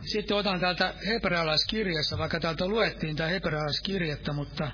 Sitten 0.02 0.38
otan 0.38 0.60
täältä 0.60 0.94
hebrealaiskirjassa, 1.08 2.18
vaikka 2.18 2.40
täältä 2.40 2.68
luettiin 2.68 3.16
tämä 3.16 3.30
hebrealaiskirjettä, 3.30 4.34
mutta 4.34 4.72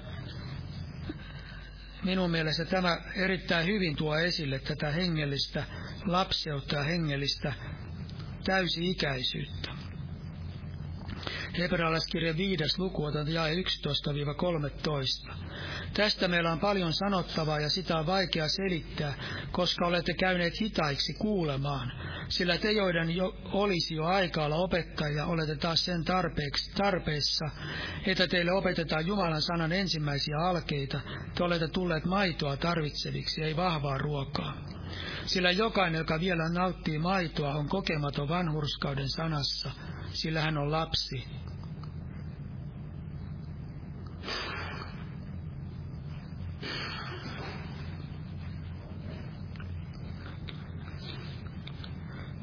minun 2.03 2.31
mielestä 2.31 2.65
tämä 2.65 2.97
erittäin 3.15 3.67
hyvin 3.67 3.95
tuo 3.95 4.17
esille 4.17 4.59
tätä 4.59 4.91
hengellistä 4.91 5.63
lapseutta 6.05 6.75
ja 6.75 6.83
hengellistä 6.83 7.53
täysi-ikäisyyttä. 8.43 9.71
Hebrealaiskirjan 11.57 12.37
viides 12.37 12.79
luku, 12.79 13.05
otan 13.05 13.33
jae 13.33 13.55
11-13. 13.55 15.33
Tästä 15.93 16.27
meillä 16.27 16.51
on 16.51 16.59
paljon 16.59 16.93
sanottavaa 16.93 17.59
ja 17.59 17.69
sitä 17.69 17.97
on 17.97 18.05
vaikea 18.05 18.47
selittää, 18.47 19.13
koska 19.51 19.87
olette 19.87 20.13
käyneet 20.13 20.61
hitaiksi 20.61 21.13
kuulemaan, 21.13 21.91
sillä 22.29 22.57
te, 22.57 22.71
joiden 22.71 23.15
jo 23.15 23.35
olisi 23.51 23.95
jo 23.95 24.03
aika 24.03 24.45
olla 24.45 24.55
opettajia, 24.55 25.25
olette 25.25 25.55
taas 25.55 25.85
sen 25.85 26.03
tarpeeksi, 26.03 26.71
tarpeessa, 26.71 27.45
että 28.05 28.27
teille 28.27 28.51
opetetaan 28.51 29.07
Jumalan 29.07 29.41
sanan 29.41 29.71
ensimmäisiä 29.71 30.37
alkeita, 30.37 30.99
te 31.35 31.43
olette 31.43 31.67
tulleet 31.67 32.05
maitoa 32.05 32.57
tarvitseviksi, 32.57 33.43
ei 33.43 33.55
vahvaa 33.55 33.97
ruokaa. 33.97 34.53
Sillä 35.25 35.51
jokainen, 35.51 35.99
joka 35.99 36.19
vielä 36.19 36.49
nauttii 36.49 36.99
maitoa, 36.99 37.55
on 37.55 37.69
kokematon 37.69 38.29
vanhurskauden 38.29 39.09
sanassa, 39.09 39.71
sillä 40.13 40.41
hän 40.41 40.57
on 40.57 40.71
lapsi. 40.71 41.23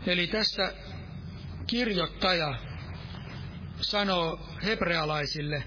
Eli 0.07 0.27
tässä 0.27 0.73
kirjoittaja 1.66 2.55
sanoo 3.81 4.49
hebrealaisille, 4.64 5.64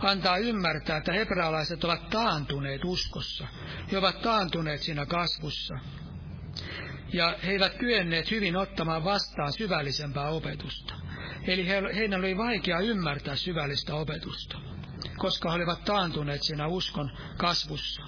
antaa 0.00 0.36
ymmärtää, 0.36 0.96
että 0.96 1.12
hebrealaiset 1.12 1.84
ovat 1.84 2.10
taantuneet 2.10 2.84
uskossa. 2.84 3.46
He 3.92 3.98
ovat 3.98 4.22
taantuneet 4.22 4.82
siinä 4.82 5.06
kasvussa. 5.06 5.74
Ja 7.12 7.36
he 7.46 7.52
eivät 7.52 7.74
kyenneet 7.74 8.30
hyvin 8.30 8.56
ottamaan 8.56 9.04
vastaan 9.04 9.52
syvällisempää 9.52 10.28
opetusta. 10.28 10.94
Eli 11.46 11.68
he, 11.68 11.82
heidän 11.94 12.20
oli 12.20 12.36
vaikea 12.36 12.78
ymmärtää 12.78 13.36
syvällistä 13.36 13.94
opetusta, 13.94 14.58
koska 15.16 15.50
he 15.50 15.56
olivat 15.56 15.84
taantuneet 15.84 16.42
siinä 16.42 16.66
uskon 16.66 17.10
kasvussa. 17.36 18.02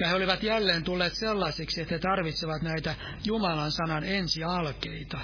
Ja 0.00 0.08
he 0.08 0.14
olivat 0.14 0.42
jälleen 0.42 0.84
tulleet 0.84 1.14
sellaisiksi, 1.14 1.80
että 1.80 1.94
he 1.94 1.98
tarvitsevat 1.98 2.62
näitä 2.62 2.94
Jumalan 3.24 3.72
sanan 3.72 4.04
ensialkeita. 4.04 5.18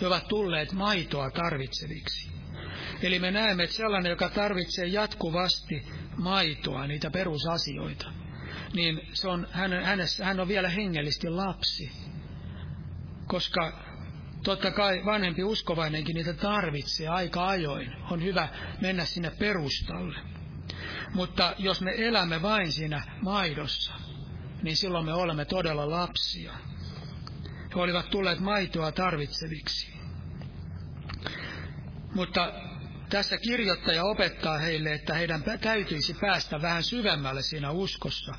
He 0.00 0.06
ovat 0.06 0.28
tulleet 0.28 0.72
maitoa 0.72 1.30
tarvitseviksi. 1.30 2.32
Eli 3.02 3.18
me 3.18 3.30
näemme, 3.30 3.62
että 3.62 3.76
sellainen, 3.76 4.10
joka 4.10 4.28
tarvitsee 4.28 4.86
jatkuvasti 4.86 5.86
maitoa, 6.16 6.86
niitä 6.86 7.10
perusasioita, 7.10 8.12
niin 8.72 9.00
se 9.12 9.28
on, 9.28 9.46
hän, 9.50 9.84
hänessä, 9.84 10.24
hän 10.24 10.40
on 10.40 10.48
vielä 10.48 10.68
hengellisesti 10.68 11.28
lapsi. 11.28 11.92
Koska 13.26 13.72
totta 14.44 14.70
kai 14.70 15.04
vanhempi 15.04 15.44
uskovainenkin 15.44 16.14
niitä 16.14 16.32
tarvitsee 16.32 17.08
aika 17.08 17.48
ajoin. 17.48 17.92
On 18.10 18.22
hyvä 18.22 18.48
mennä 18.80 19.04
sinne 19.04 19.30
perustalle. 19.30 20.18
Mutta 21.14 21.54
jos 21.58 21.80
me 21.80 21.94
elämme 21.96 22.42
vain 22.42 22.72
siinä 22.72 23.02
maidossa, 23.20 23.92
niin 24.62 24.76
silloin 24.76 25.04
me 25.04 25.14
olemme 25.14 25.44
todella 25.44 25.90
lapsia. 25.90 26.52
He 27.74 27.80
olivat 27.80 28.10
tulleet 28.10 28.40
maitoa 28.40 28.92
tarvitseviksi. 28.92 29.92
Mutta 32.14 32.52
tässä 33.12 33.38
kirjoittaja 33.38 34.04
opettaa 34.04 34.58
heille, 34.58 34.92
että 34.92 35.14
heidän 35.14 35.42
täytyisi 35.60 36.14
päästä 36.20 36.62
vähän 36.62 36.82
syvemmälle 36.82 37.42
siinä 37.42 37.70
uskossa. 37.70 38.32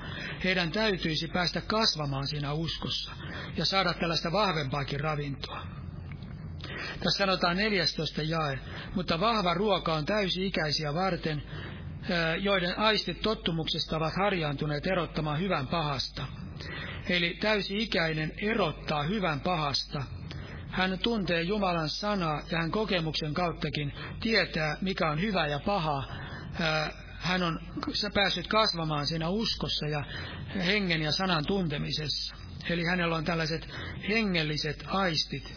Heidän 0.43 0.71
täytyisi 0.71 1.27
päästä 1.27 1.61
kasvamaan 1.61 2.27
siinä 2.27 2.53
uskossa 2.53 3.11
ja 3.57 3.65
saada 3.65 3.93
tällaista 3.93 4.31
vahvempaakin 4.31 4.99
ravintoa. 4.99 5.67
Tässä 7.03 7.17
sanotaan 7.17 7.57
14 7.57 8.21
jae, 8.21 8.59
mutta 8.95 9.19
vahva 9.19 9.53
ruoka 9.53 9.93
on 9.93 10.05
täysi-ikäisiä 10.05 10.93
varten, 10.93 11.43
joiden 12.41 12.79
aistit 12.79 13.21
tottumuksesta 13.21 13.97
ovat 13.97 14.13
harjaantuneet 14.17 14.87
erottamaan 14.87 15.39
hyvän 15.39 15.67
pahasta. 15.67 16.25
Eli 17.09 17.37
täysi-ikäinen 17.41 18.31
erottaa 18.41 19.03
hyvän 19.03 19.39
pahasta. 19.39 20.03
Hän 20.73 20.99
tuntee 20.99 21.41
Jumalan 21.41 21.89
sanaa 21.89 22.41
ja 22.51 22.57
hän 22.57 22.71
kokemuksen 22.71 23.33
kauttakin 23.33 23.93
tietää, 24.19 24.77
mikä 24.81 25.09
on 25.09 25.21
hyvä 25.21 25.47
ja 25.47 25.59
paha. 25.59 26.03
Hän 27.19 27.43
on 27.43 27.59
päässyt 28.13 28.47
kasvamaan 28.47 29.07
siinä 29.07 29.29
uskossa 29.29 29.87
ja 29.87 30.03
hengen 30.65 31.01
ja 31.01 31.11
sanan 31.11 31.45
tuntemisessa. 31.45 32.35
Eli 32.69 32.83
hänellä 32.83 33.15
on 33.15 33.23
tällaiset 33.25 33.67
hengelliset 34.09 34.83
aistit 34.87 35.53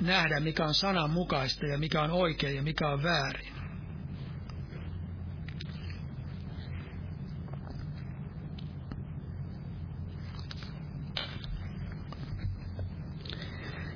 nähdä, 0.00 0.40
mikä 0.40 0.64
on 0.64 0.74
sanan 0.74 1.10
mukaista 1.10 1.66
ja 1.66 1.78
mikä 1.78 2.02
on 2.02 2.10
oikein 2.10 2.56
ja 2.56 2.62
mikä 2.62 2.88
on 2.88 3.02
väärin. 3.02 3.53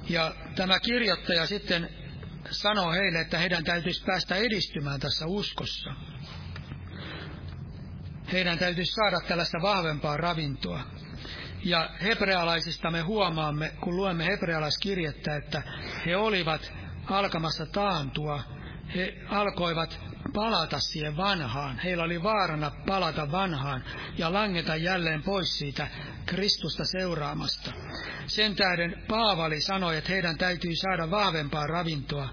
Ja 0.09 0.35
tämä 0.55 0.81
kirjoittaja 0.81 1.47
sitten 1.47 1.89
sanoo 2.51 2.93
heille, 2.93 3.21
että 3.21 3.39
heidän 3.39 3.65
täytyisi 3.65 4.05
päästä 4.05 4.35
edistymään 4.35 5.01
tässä 5.01 5.27
uskossa. 5.27 5.91
Heidän 8.33 8.59
täytyisi 8.59 8.93
saada 8.93 9.17
tällaista 9.29 9.59
vahvempaa 9.63 10.17
ravintoa. 10.17 10.81
Ja 11.65 11.91
hebrealaisista 12.03 12.91
me 12.91 13.01
huomaamme, 13.01 13.73
kun 13.81 13.97
luemme 13.97 14.27
hebrealaiskirjettä, 14.27 15.37
että 15.37 15.63
he 16.07 16.17
olivat 16.17 16.73
alkamassa 17.07 17.67
taantua. 17.67 18.43
He 18.95 19.15
alkoivat 19.29 20.01
palata 20.35 20.79
siihen 20.81 21.17
vanhaan. 21.17 21.79
Heillä 21.79 22.05
oli 22.05 22.23
vaarana 22.23 22.71
palata 22.87 23.31
vanhaan 23.33 23.85
ja 24.19 24.33
langeta 24.33 24.77
jälleen 24.77 25.23
pois 25.23 25.59
siitä 25.59 25.89
Kristusta 26.27 26.85
seuraamasta. 26.85 27.73
Sen 28.27 28.57
tähden 28.57 29.03
Paavali 29.09 29.61
sanoi, 29.61 29.97
että 29.97 30.13
heidän 30.13 30.39
täytyy 30.39 30.77
saada 30.77 31.11
vahvempaa 31.11 31.67
ravintoa 31.67 32.29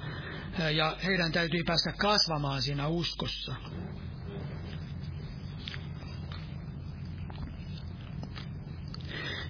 ja 0.76 0.98
heidän 1.06 1.32
täytyy 1.32 1.64
päästä 1.64 1.92
kasvamaan 1.92 2.62
siinä 2.62 2.88
uskossa. 2.88 3.56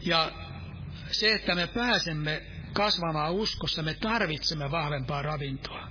Ja 0.05 0.31
se, 1.11 1.33
että 1.33 1.55
me 1.55 1.67
pääsemme 1.67 2.41
kasvamaan 2.73 3.33
uskossa, 3.33 3.81
me 3.81 3.93
tarvitsemme 3.93 4.71
vahvempaa 4.71 5.21
ravintoa. 5.21 5.87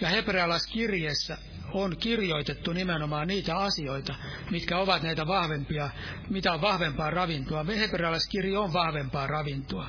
Ja 0.00 0.08
hebrealaiskirjeessä 0.08 1.38
on 1.82 1.96
kirjoitettu 1.96 2.72
nimenomaan 2.72 3.28
niitä 3.28 3.56
asioita, 3.56 4.14
mitkä 4.50 4.78
ovat 4.78 5.02
näitä 5.02 5.26
vahvempia, 5.26 5.90
mitä 6.30 6.52
on 6.52 6.60
vahvempaa 6.60 7.10
ravintoa. 7.10 7.64
Hebrealaiskirja 7.64 8.60
on 8.60 8.72
vahvempaa 8.72 9.26
ravintoa. 9.26 9.88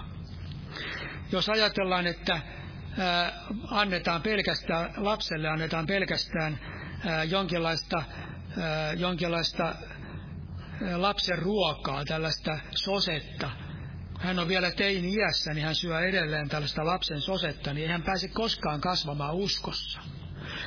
Jos 1.32 1.50
ajatellaan, 1.50 2.08
että 2.08 2.42
annetaan 3.72 4.22
pelkästään, 4.22 4.94
lapselle 4.98 5.48
annetaan 5.48 5.86
pelkästään 5.88 6.60
ää, 7.06 7.24
jonkinlaista, 7.24 8.04
jonkinlaista 8.98 9.76
lapsen 10.96 11.40
ruokaa, 11.40 12.06
tällaista 12.06 12.60
sosetta, 12.72 13.52
hän 14.20 14.40
on 14.40 14.48
vielä 14.48 14.72
teini-iässä, 14.72 15.54
niin 15.54 15.66
hän 15.66 15.76
syö 15.76 16.00
edelleen 16.00 16.50
tällaista 16.50 16.86
lapsen 16.86 17.22
sosetta, 17.22 17.74
niin 17.74 17.84
ei 17.84 17.92
hän 17.92 18.04
pääse 18.04 18.28
koskaan 18.28 18.82
kasvamaan 18.82 19.36
uskossa. 19.36 20.02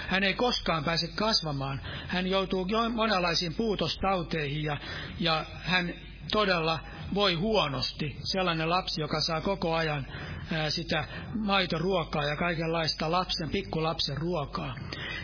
Hän 0.09 0.24
ei 0.24 0.34
koskaan 0.34 0.84
pääse 0.84 1.09
kasvamaan. 1.09 1.80
Hän 2.07 2.26
joutuu 2.26 2.66
monenlaisiin 2.95 3.55
puutostauteihin 3.55 4.62
ja, 4.62 4.76
ja 5.20 5.45
hän 5.62 5.95
todella 6.32 6.78
voi 7.14 7.34
huonosti. 7.34 8.16
Sellainen 8.22 8.70
lapsi, 8.70 9.01
joka 9.01 9.20
saa 9.20 9.41
koko 9.41 9.74
ajan 9.74 10.07
sitä 10.68 11.05
maitoruokaa 11.34 12.24
ja 12.24 12.36
kaikenlaista 12.36 13.11
lapsen, 13.11 13.51
pikkulapsen 13.51 14.16
ruokaa. 14.16 14.74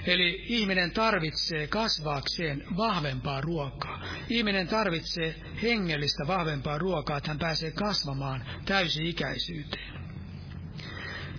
Eli 0.07 0.45
ihminen 0.49 0.91
tarvitsee 0.91 1.67
kasvaakseen 1.67 2.65
vahvempaa 2.77 3.41
ruokaa. 3.41 4.03
Ihminen 4.29 4.69
tarvitsee 4.69 5.35
hengellistä 5.63 6.27
vahvempaa 6.27 6.79
ruokaa, 6.79 7.17
että 7.17 7.31
hän 7.31 7.39
pääsee 7.39 7.71
kasvamaan 7.71 8.45
täysi-ikäisyyteen. 8.65 10.06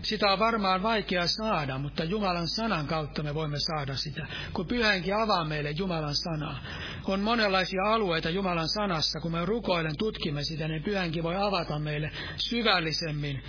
Sitä 0.01 0.31
on 0.31 0.39
varmaan 0.39 0.83
vaikea 0.83 1.27
saada, 1.27 1.77
mutta 1.77 2.03
Jumalan 2.03 2.47
sanan 2.47 2.87
kautta 2.87 3.23
me 3.23 3.35
voimme 3.35 3.59
saada 3.59 3.95
sitä. 3.95 4.27
Kun 4.53 4.67
pyhänkin 4.67 5.15
avaa 5.15 5.45
meille 5.45 5.71
Jumalan 5.71 6.15
sanaa. 6.15 6.59
On 7.05 7.19
monenlaisia 7.19 7.83
alueita 7.85 8.29
Jumalan 8.29 8.69
sanassa, 8.69 9.19
kun 9.19 9.31
me 9.31 9.45
rukoilen 9.45 9.97
tutkimme 9.97 10.43
sitä, 10.43 10.67
niin 10.67 10.83
pyhänkin 10.83 11.23
voi 11.23 11.35
avata 11.35 11.79
meille 11.79 12.11
syvällisemmin 12.35 13.43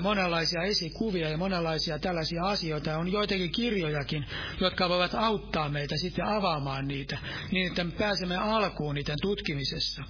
monenlaisia 0.00 0.62
esikuvia 0.62 1.28
ja 1.28 1.36
monenlaisia 1.38 1.98
tällaisia 1.98 2.42
asioita. 2.44 2.98
On 2.98 3.12
joitakin 3.12 3.52
kirjojakin, 3.52 4.26
jotka 4.60 4.88
voivat 4.88 5.14
auttaa 5.14 5.68
meitä 5.68 5.96
sitten 5.96 6.24
avaamaan 6.24 6.88
niitä, 6.88 7.18
niin 7.50 7.66
että 7.66 7.84
me 7.84 7.92
pääsemme 7.92 8.36
alkuun 8.36 8.94
niiden 8.94 9.16
tutkimisessa. 9.22 10.02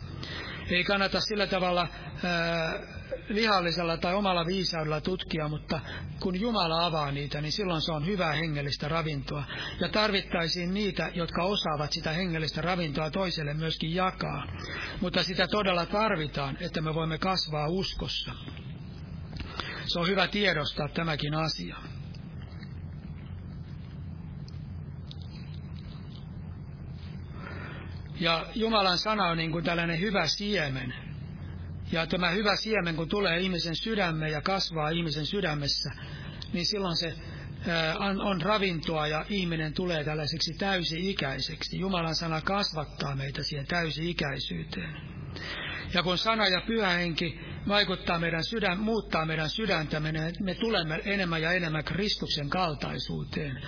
Ei 0.70 0.84
kannata 0.84 1.20
sillä 1.20 1.46
tavalla 1.46 1.88
ää, 2.24 2.80
vihallisella 3.34 3.96
tai 3.96 4.14
omalla 4.14 4.46
viisaudella 4.46 5.00
tutkia, 5.00 5.48
mutta 5.48 5.80
kun 6.20 6.40
Jumala 6.40 6.86
avaa 6.86 7.12
niitä, 7.12 7.40
niin 7.40 7.52
silloin 7.52 7.82
se 7.82 7.92
on 7.92 8.06
hyvää 8.06 8.32
hengellistä 8.32 8.88
ravintoa. 8.88 9.44
Ja 9.80 9.88
tarvittaisiin 9.88 10.74
niitä, 10.74 11.10
jotka 11.14 11.42
osaavat 11.42 11.92
sitä 11.92 12.12
hengellistä 12.12 12.60
ravintoa 12.60 13.10
toiselle 13.10 13.54
myöskin 13.54 13.94
jakaa. 13.94 14.46
Mutta 15.00 15.22
sitä 15.22 15.48
todella 15.48 15.86
tarvitaan, 15.86 16.56
että 16.60 16.80
me 16.80 16.94
voimme 16.94 17.18
kasvaa 17.18 17.68
uskossa. 17.68 18.32
Se 19.86 19.98
on 19.98 20.08
hyvä 20.08 20.28
tiedostaa 20.28 20.88
tämäkin 20.88 21.34
asia. 21.34 21.76
Ja 28.20 28.46
Jumalan 28.54 28.98
sana 28.98 29.26
on 29.28 29.36
niin 29.36 29.52
kuin 29.52 29.64
tällainen 29.64 30.00
hyvä 30.00 30.26
siemen. 30.26 30.94
Ja 31.92 32.06
tämä 32.06 32.30
hyvä 32.30 32.56
siemen, 32.56 32.96
kun 32.96 33.08
tulee 33.08 33.40
ihmisen 33.40 33.76
sydämeen 33.76 34.32
ja 34.32 34.40
kasvaa 34.40 34.88
ihmisen 34.88 35.26
sydämessä, 35.26 35.90
niin 36.52 36.66
silloin 36.66 36.96
se 36.96 37.14
on 38.18 38.42
ravintoa 38.42 39.06
ja 39.06 39.24
ihminen 39.28 39.72
tulee 39.72 40.04
tällaiseksi 40.04 40.54
täysi-ikäiseksi. 40.58 41.78
Jumalan 41.78 42.14
sana 42.14 42.40
kasvattaa 42.40 43.16
meitä 43.16 43.42
siihen 43.42 43.66
täysi-ikäisyyteen. 43.66 44.96
Ja 45.94 46.02
kun 46.02 46.18
sana 46.18 46.46
ja 46.48 46.60
pyhä 46.66 46.88
henki 46.88 47.40
vaikuttaa 47.68 48.18
meidän 48.18 48.44
sydän, 48.44 48.78
muuttaa 48.78 49.24
meidän 49.26 49.50
sydäntä, 49.50 50.00
me, 50.00 50.12
me 50.40 50.54
tulemme 50.54 51.00
enemmän 51.04 51.42
ja 51.42 51.52
enemmän 51.52 51.84
Kristuksen 51.84 52.50
kaltaisuuteen. 52.50 53.62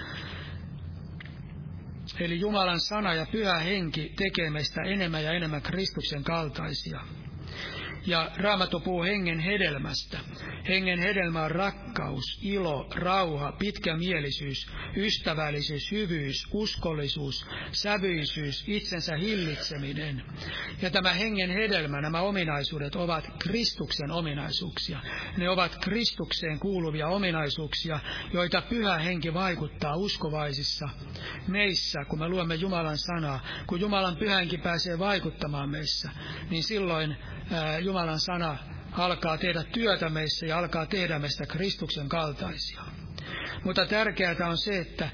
Eli 2.18 2.40
Jumalan 2.40 2.80
sana 2.80 3.14
ja 3.14 3.26
pyhä 3.32 3.58
henki 3.58 4.12
tekee 4.16 4.50
meistä 4.50 4.82
enemmän 4.82 5.24
ja 5.24 5.32
enemmän 5.32 5.62
Kristuksen 5.62 6.24
kaltaisia 6.24 7.00
ja 8.06 8.30
Raamattu 8.36 8.80
puhuu 8.80 9.02
hengen 9.02 9.38
hedelmästä. 9.38 10.18
Hengen 10.68 10.98
hedelmä 10.98 11.42
on 11.42 11.50
rakkaus, 11.50 12.38
ilo, 12.42 12.86
rauha, 12.94 13.52
pitkämielisyys, 13.52 14.66
ystävällisyys, 14.96 15.90
hyvyys, 15.90 16.46
uskollisuus, 16.52 17.46
sävyisyys, 17.72 18.64
itsensä 18.66 19.16
hillitseminen. 19.16 20.22
Ja 20.82 20.90
tämä 20.90 21.12
hengen 21.12 21.50
hedelmä, 21.50 22.00
nämä 22.00 22.20
ominaisuudet 22.20 22.96
ovat 22.96 23.30
Kristuksen 23.38 24.10
ominaisuuksia. 24.10 25.00
Ne 25.36 25.50
ovat 25.50 25.76
Kristukseen 25.80 26.58
kuuluvia 26.58 27.08
ominaisuuksia, 27.08 28.00
joita 28.32 28.62
pyhä 28.62 28.98
henki 28.98 29.34
vaikuttaa 29.34 29.96
uskovaisissa 29.96 30.88
meissä, 31.48 32.04
kun 32.08 32.18
me 32.18 32.28
luemme 32.28 32.54
Jumalan 32.54 32.98
sanaa. 32.98 33.40
Kun 33.66 33.80
Jumalan 33.80 34.16
pyhänki 34.16 34.58
pääsee 34.58 34.98
vaikuttamaan 34.98 35.70
meissä, 35.70 36.10
niin 36.50 36.62
silloin 36.62 37.16
Jumalan 37.80 38.20
sana 38.20 38.58
alkaa 38.92 39.38
tehdä 39.38 39.62
työtä 39.72 40.08
meissä 40.08 40.46
ja 40.46 40.58
alkaa 40.58 40.86
tehdä 40.86 41.18
meistä 41.18 41.46
Kristuksen 41.46 42.08
kaltaisia. 42.08 42.80
Mutta 43.64 43.86
tärkeää 43.86 44.48
on 44.48 44.58
se, 44.58 44.78
että 44.78 45.08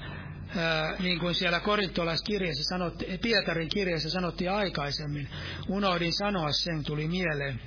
niin 0.99 1.19
kuin 1.19 1.35
siellä 1.35 1.59
korintolaiskirjeessä 1.59 2.63
sanottiin, 2.63 3.19
Pietarin 3.19 3.69
kirjeessä 3.69 4.09
sanottiin 4.09 4.51
aikaisemmin, 4.51 5.29
unohdin 5.69 6.13
sanoa 6.13 6.51
sen, 6.51 6.83
tuli 6.83 7.07
mieleen, 7.07 7.61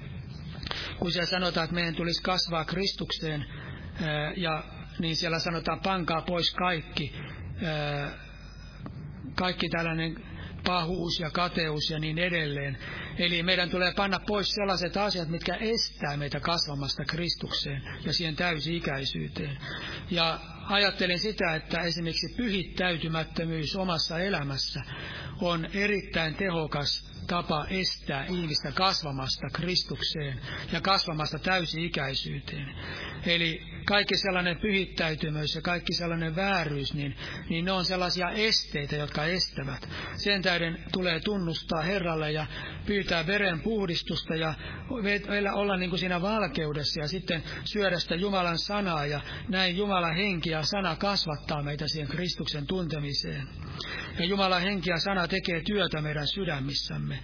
kun 0.99 1.13
siellä 1.13 1.27
sanotaan, 1.27 1.65
että 1.65 1.75
meidän 1.75 1.95
tulisi 1.95 2.23
kasvaa 2.23 2.65
Kristukseen, 2.65 3.45
ja 4.37 4.65
niin 4.99 5.17
siellä 5.17 5.39
sanotaan, 5.39 5.81
pankaa 5.81 6.23
pois 6.23 6.55
kaikki, 6.55 7.15
kaikki 9.35 9.69
tällainen 9.69 10.30
pahuus 10.67 11.21
ja 11.21 11.31
kateus 11.31 11.91
ja 11.91 11.99
niin 11.99 12.19
edelleen. 12.19 12.79
Eli 13.19 13.43
meidän 13.43 13.71
tulee 13.71 13.93
panna 13.97 14.21
pois 14.27 14.51
sellaiset 14.51 14.97
asiat, 14.97 15.29
mitkä 15.29 15.55
estää 15.55 16.17
meitä 16.17 16.41
kasvamasta 16.41 17.05
Kristukseen 17.05 17.83
ja 18.07 18.13
siihen 18.13 18.37
täysi-ikäisyyteen. 18.37 19.59
Ja 20.11 20.41
ajattelen 20.69 21.19
sitä, 21.19 21.55
että 21.55 21.83
esimerkiksi 21.83 22.35
pyhittäytymättömyys 22.37 23.77
omassa 23.77 24.19
elämässä 24.19 24.81
on 25.41 25.67
erittäin 25.75 26.35
tehokas 26.35 27.11
tapa 27.27 27.67
estää 27.71 28.25
ihmistä 28.25 28.73
kasvamasta 28.73 29.47
Kristukseen 29.53 30.41
ja 30.73 30.81
kasvamasta 30.81 31.39
täysi-ikäisyyteen. 31.39 32.75
Eli 33.27 33.63
kaikki 33.91 34.17
sellainen 34.17 34.57
pyhittäytymys 34.57 35.55
ja 35.55 35.63
kaikki 35.63 35.93
sellainen 35.95 36.37
vääryys, 36.37 36.95
niin, 36.95 37.17
niin 37.49 37.65
ne 37.65 37.73
on 37.73 37.85
sellaisia 37.85 38.31
esteitä, 38.31 38.97
jotka 38.97 39.25
estävät. 39.25 39.89
Sen 40.17 40.43
tähden 40.43 40.85
tulee 40.93 41.21
tunnustaa 41.21 41.83
Herralle 41.83 42.33
ja 42.33 42.47
pyytää 42.87 43.27
veren 43.27 43.61
puhdistusta 43.61 44.35
ja 44.35 44.55
olla 45.53 45.77
niin 45.77 45.91
kuin 45.91 46.01
siinä 46.01 46.23
valkeudessa 46.23 47.01
ja 47.01 47.09
sitten 47.09 47.43
syödä 47.65 47.99
sitä 47.99 48.15
Jumalan 48.15 48.59
sanaa 48.59 49.07
ja 49.07 49.21
näin 49.49 49.77
Jumalan 49.77 50.17
henki 50.17 50.51
ja 50.51 50.63
sana 50.63 50.97
kasvattaa 50.97 51.63
meitä 51.63 51.89
siihen 51.89 52.09
Kristuksen 52.09 52.67
tuntemiseen. 52.67 53.49
Ja 54.19 54.25
Jumalan 54.25 54.63
henki 54.63 54.91
ja 54.91 54.99
sana 54.99 55.29
tekee 55.29 55.63
työtä 55.63 56.03
meidän 56.03 56.27
sydämissämme. 56.27 57.19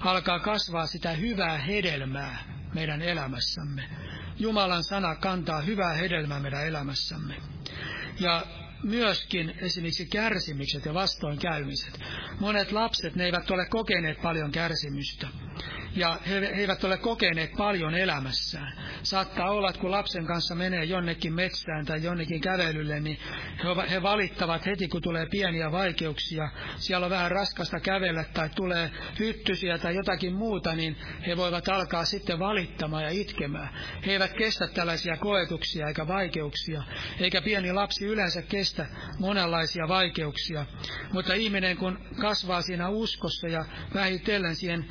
Alkaa 0.00 0.38
kasvaa 0.38 0.86
sitä 0.86 1.10
hyvää 1.10 1.58
hedelmää 1.58 2.38
meidän 2.74 3.02
elämässämme. 3.02 3.88
Jumalan 4.38 4.84
sana 4.84 5.14
kantaa 5.16 5.60
hyvää 5.60 5.94
hedelmää 5.94 6.40
meidän 6.40 6.66
elämässämme. 6.66 7.34
Ja 8.20 8.46
myöskin 8.82 9.54
esimerkiksi 9.62 10.06
kärsimykset 10.06 10.84
ja 10.84 10.94
vastoinkäymiset. 10.94 12.00
Monet 12.40 12.72
lapset, 12.72 13.14
ne 13.14 13.24
eivät 13.24 13.50
ole 13.50 13.66
kokeneet 13.66 14.22
paljon 14.22 14.50
kärsimystä. 14.50 15.28
Ja 15.96 16.18
he, 16.28 16.40
he 16.40 16.46
eivät 16.46 16.84
ole 16.84 16.96
kokeneet 16.96 17.52
paljon 17.56 17.94
elämässään. 17.94 18.72
Saattaa 19.02 19.50
olla, 19.50 19.68
että 19.68 19.80
kun 19.80 19.90
lapsen 19.90 20.26
kanssa 20.26 20.54
menee 20.54 20.84
jonnekin 20.84 21.32
metsään 21.34 21.86
tai 21.86 22.02
jonnekin 22.02 22.40
kävelylle, 22.40 23.00
niin 23.00 23.18
he, 23.64 23.90
he 23.90 24.02
valittavat 24.02 24.66
heti, 24.66 24.88
kun 24.88 25.02
tulee 25.02 25.26
pieniä 25.26 25.72
vaikeuksia. 25.72 26.48
Siellä 26.76 27.04
on 27.04 27.10
vähän 27.10 27.30
raskasta 27.30 27.80
kävellä 27.80 28.24
tai 28.34 28.48
tulee 28.48 28.90
hyttysiä 29.18 29.78
tai 29.78 29.94
jotakin 29.94 30.34
muuta, 30.34 30.74
niin 30.74 30.96
he 31.26 31.36
voivat 31.36 31.68
alkaa 31.68 32.04
sitten 32.04 32.38
valittamaan 32.38 33.04
ja 33.04 33.10
itkemään. 33.10 33.68
He 34.06 34.12
eivät 34.12 34.32
kestä 34.32 34.66
tällaisia 34.66 35.16
koetuksia 35.16 35.88
eikä 35.88 36.06
vaikeuksia, 36.06 36.82
eikä 37.20 37.42
pieni 37.42 37.72
lapsi 37.72 38.04
yleensä 38.04 38.42
kestä 38.42 38.86
monenlaisia 39.18 39.88
vaikeuksia. 39.88 40.66
Mutta 41.12 41.34
ihminen, 41.34 41.76
kun 41.76 41.98
kasvaa 42.20 42.62
siinä 42.62 42.88
uskossa 42.88 43.48
ja 43.48 43.64
vähitellen 43.94 44.56
siihen 44.56 44.86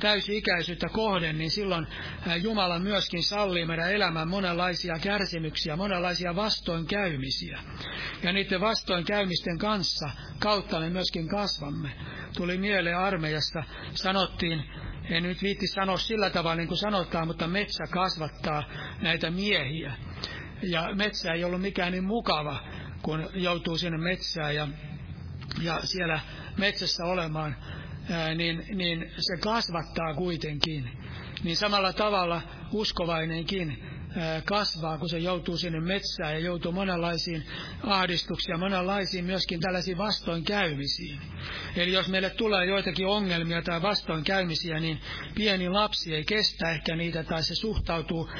täysi-ikäisyyttä 0.00 0.88
kohden, 0.88 1.38
niin 1.38 1.50
silloin 1.50 1.86
Jumala 2.42 2.78
myöskin 2.78 3.22
sallii 3.22 3.66
meidän 3.66 3.92
elämään 3.92 4.28
monenlaisia 4.28 4.98
kärsimyksiä, 4.98 5.76
monenlaisia 5.76 6.36
vastoinkäymisiä. 6.36 7.58
Ja 8.22 8.32
niiden 8.32 8.60
vastoinkäymisten 8.60 9.58
kanssa 9.58 10.10
kautta 10.38 10.80
me 10.80 10.90
myöskin 10.90 11.28
kasvamme. 11.28 11.90
Tuli 12.36 12.58
mieleen 12.58 12.98
armeijasta, 12.98 13.62
sanottiin, 13.94 14.64
en 15.10 15.22
nyt 15.22 15.42
viitti 15.42 15.66
sanoa 15.66 15.98
sillä 15.98 16.30
tavalla 16.30 16.56
niin 16.56 16.68
kuin 16.68 16.78
sanotaan, 16.78 17.26
mutta 17.26 17.46
metsä 17.46 17.84
kasvattaa 17.90 18.62
näitä 19.00 19.30
miehiä. 19.30 19.92
Ja 20.62 20.94
metsä 20.94 21.32
ei 21.32 21.44
ollut 21.44 21.60
mikään 21.60 21.92
niin 21.92 22.04
mukava, 22.04 22.60
kun 23.02 23.28
joutuu 23.34 23.78
sinne 23.78 23.98
metsään 23.98 24.54
ja, 24.54 24.68
ja 25.62 25.80
siellä 25.84 26.20
metsässä 26.58 27.04
olemaan 27.04 27.56
niin, 28.34 28.64
niin 28.74 29.10
se 29.18 29.36
kasvattaa 29.36 30.14
kuitenkin. 30.14 30.90
Niin 31.44 31.56
samalla 31.56 31.92
tavalla 31.92 32.42
uskovainenkin 32.72 33.84
kasvaa, 34.44 34.98
kun 34.98 35.08
se 35.08 35.18
joutuu 35.18 35.56
sinne 35.56 35.80
metsään 35.80 36.32
ja 36.32 36.38
joutuu 36.38 36.72
monenlaisiin 36.72 37.44
ahdistuksiin 37.82 38.58
monenlaisiin 38.58 39.24
myöskin 39.24 39.60
tällaisiin 39.60 39.98
vastoinkäymisiin. 39.98 41.20
Eli 41.76 41.92
jos 41.92 42.08
meille 42.08 42.30
tulee 42.30 42.66
joitakin 42.66 43.06
ongelmia 43.06 43.62
tai 43.62 43.82
vastoinkäymisiä, 43.82 44.80
niin 44.80 45.00
pieni 45.34 45.68
lapsi 45.68 46.14
ei 46.14 46.24
kestä 46.24 46.70
ehkä 46.70 46.96
niitä 46.96 47.24
tai 47.24 47.42
se 47.42 47.54
suhtautuu 47.54 48.30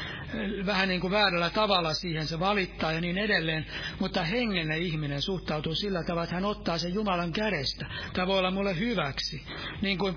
vähän 0.66 0.88
niin 0.88 1.00
kuin 1.00 1.10
väärällä 1.10 1.50
tavalla 1.50 1.94
siihen, 1.94 2.26
se 2.26 2.40
valittaa 2.40 2.92
ja 2.92 3.00
niin 3.00 3.18
edelleen. 3.18 3.66
Mutta 4.00 4.22
hengenne 4.22 4.78
ihminen 4.78 5.22
suhtautuu 5.22 5.74
sillä 5.74 6.02
tavalla, 6.02 6.24
että 6.24 6.34
hän 6.34 6.44
ottaa 6.44 6.78
sen 6.78 6.94
Jumalan 6.94 7.32
kädestä. 7.32 7.86
Tämä 8.12 8.26
voi 8.26 8.38
olla 8.38 8.50
mulle 8.50 8.78
hyväksi. 8.78 9.42
Niin 9.82 9.98
kuin 9.98 10.16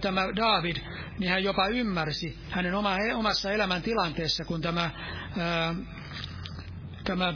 tämä 0.00 0.28
David, 0.36 0.76
niin 1.18 1.30
hän 1.30 1.44
jopa 1.44 1.66
ymmärsi 1.66 2.38
hänen 2.50 2.74
oma, 2.74 2.96
omassa 3.14 3.52
elämäntilanteessa, 3.52 4.44
kun 4.44 4.60
tämä, 4.64 4.90
ää, 5.38 5.74
tämä 7.04 7.34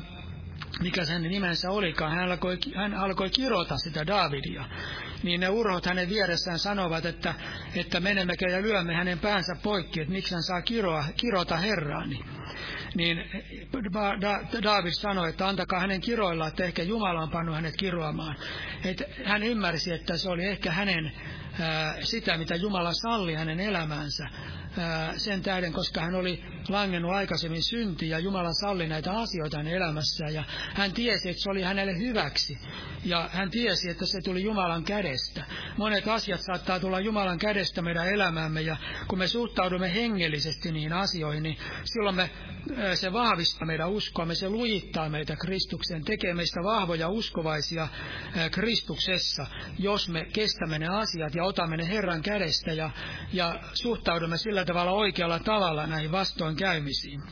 mikä 0.81 1.05
sen 1.05 1.22
nimensä 1.22 1.70
olikaan, 1.70 2.12
hän 2.12 2.24
alkoi, 2.24 2.59
hän 2.76 2.95
alkoi 2.95 3.31
kirota 3.31 3.76
sitä 3.76 4.07
Davidia. 4.07 4.64
Niin 5.22 5.41
ne 5.41 5.49
urhot 5.49 5.87
hänen 5.87 6.09
vieressään 6.09 6.59
sanovat, 6.59 7.07
että, 7.07 7.35
että 7.74 8.01
menemmekö 8.01 8.51
ja 8.51 8.62
lyömme 8.62 8.95
hänen 8.95 9.18
päänsä 9.18 9.57
poikki, 9.62 10.01
että 10.01 10.12
miksi 10.12 10.35
hän 10.35 10.43
saa 10.43 10.62
kiroa, 10.62 11.05
kirota 11.16 11.57
Herraani. 11.57 12.20
Niin 12.95 13.18
David 14.62 14.93
sanoi, 14.93 15.29
että 15.29 15.49
antakaa 15.49 15.81
hänen 15.81 16.01
kiroilla, 16.01 16.49
että 16.49 16.64
ehkä 16.64 16.83
Jumala 16.83 17.20
on 17.20 17.31
pannut 17.31 17.55
hänet 17.55 17.76
kiroamaan. 17.76 18.37
Että 18.85 19.05
hän 19.24 19.43
ymmärsi, 19.43 19.93
että 19.93 20.16
se 20.16 20.31
oli 20.31 20.45
ehkä 20.45 20.72
hänen 20.72 21.12
sitä, 22.01 22.39
mitä 22.39 22.55
Jumala 22.55 22.93
salli 22.93 23.35
hänen 23.35 23.61
elämäänsä 23.61 24.29
sen 25.16 25.43
tähden, 25.43 25.72
koska 25.72 26.01
hän 26.01 26.14
oli 26.14 26.45
langennut 26.69 27.13
aikaisemmin 27.13 27.63
synti 27.63 28.09
ja 28.09 28.19
Jumala 28.19 28.53
salli 28.53 28.89
näitä 28.89 29.13
asioita 29.13 29.57
hänen 29.57 29.75
elämässään. 29.75 30.35
Ja 30.35 30.45
hän 30.75 30.93
tiesi, 30.93 31.31
että 31.31 31.43
se 31.43 31.51
oli 31.51 31.63
hänelle 31.63 31.99
hyväksi. 31.99 32.59
Ja 33.05 33.29
hän 33.33 33.51
tiesi, 33.51 33.91
että 33.91 34.07
se 34.07 34.19
tuli 34.25 34.43
Jumalan 34.43 34.85
kädestä. 34.85 35.45
Monet 35.77 36.09
asiat 36.09 36.41
saattaa 36.41 36.81
tulla 36.81 37.01
Jumalan 37.01 37.39
kädestä 37.39 37.83
meidän 37.83 38.09
elämäämme. 38.09 38.61
Ja 38.61 38.77
kun 39.09 39.19
me 39.19 39.27
suhtaudumme 39.27 39.95
hengellisesti 39.95 40.73
niihin 40.73 40.93
asioihin, 40.93 41.43
niin 41.43 41.59
silloin 41.85 42.17
me, 42.17 42.31
se 42.95 43.13
vahvistaa 43.13 43.67
meidän 43.67 43.91
uskoamme, 43.91 44.35
se 44.35 44.49
lujittaa 44.49 45.09
meitä 45.09 45.37
Kristukseen, 45.37 46.05
tekee 46.05 46.35
meistä 46.35 46.61
vahvoja 46.65 47.09
uskovaisia 47.09 47.89
Kristuksessa, 48.51 49.47
jos 49.79 50.09
me 50.09 50.25
kestämme 50.33 50.79
ne 50.79 50.87
asiat 50.89 51.35
ja 51.35 51.45
otamme 51.45 51.77
ne 51.77 51.89
Herran 51.89 52.23
kädestä. 52.23 52.73
Ja, 52.73 52.91
ja 53.33 53.61
suhtaudumme 53.73 54.37
sillä 54.37 54.65
tavalla 54.65 54.93
oikealla 54.93 55.39
tavalla 55.39 55.87
näihin 55.87 56.13
vastoinkäymisiin. 56.59 57.23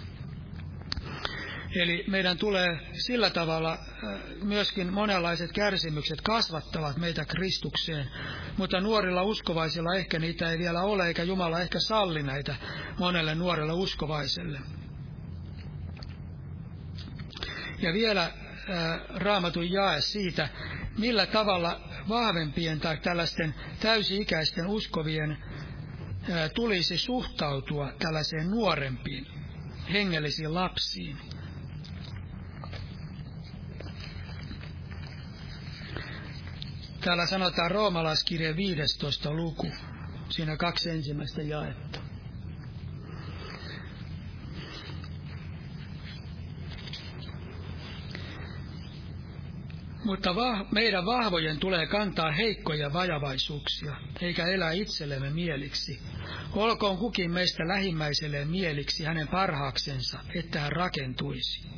Eli 1.77 2.05
meidän 2.09 2.39
tulee 2.39 2.79
sillä 2.93 3.31
tavalla 3.31 3.73
äh, 3.73 4.21
myöskin 4.43 4.93
monenlaiset 4.93 5.53
kärsimykset 5.53 6.21
kasvattavat 6.21 6.97
meitä 6.97 7.25
Kristukseen, 7.25 8.11
mutta 8.57 8.81
nuorilla 8.81 9.23
uskovaisilla 9.23 9.95
ehkä 9.95 10.19
niitä 10.19 10.51
ei 10.51 10.59
vielä 10.59 10.83
ole, 10.83 11.07
eikä 11.07 11.23
Jumala 11.23 11.61
ehkä 11.61 11.81
salli 11.81 12.23
näitä 12.23 12.57
monelle 12.99 13.35
nuorelle 13.35 13.73
uskovaiselle. 13.73 14.59
Ja 17.79 17.93
vielä 17.93 18.23
äh, 18.23 18.33
raamatun 19.09 19.71
jae 19.71 20.01
siitä, 20.01 20.49
millä 20.99 21.27
tavalla 21.27 21.81
vahvempien 22.09 22.81
tai 22.81 22.97
tällaisten 22.97 23.55
täysi-ikäisten 23.81 24.67
uskovien 24.67 25.39
tulisi 26.55 26.99
suhtautua 26.99 27.93
tällaiseen 27.99 28.51
nuorempiin 28.51 29.27
hengellisiin 29.93 30.55
lapsiin. 30.55 31.17
Täällä 37.01 37.27
sanotaan 37.27 37.71
roomalaiskirje 37.71 38.57
15 38.57 39.33
luku, 39.33 39.67
siinä 40.29 40.57
kaksi 40.57 40.91
ensimmäistä 40.91 41.43
jaetta. 41.43 42.06
Mutta 50.07 50.35
vah, 50.35 50.67
meidän 50.73 51.07
vahvojen 51.07 51.59
tulee 51.59 51.87
kantaa 51.87 52.33
heikkoja 52.33 52.93
vajavaisuuksia, 52.93 53.97
eikä 54.21 54.47
elää 54.47 54.73
itsellemme 54.73 55.31
mieliksi. 55.31 56.01
Olkoon 56.53 56.99
kukin 56.99 57.31
meistä 57.31 57.69
lähimmäiselleen 57.69 58.49
mieliksi 58.49 59.05
hänen 59.05 59.29
parhaaksensa, 59.29 60.19
että 60.35 60.61
hän 60.61 60.73
rakentuisi. 60.73 61.69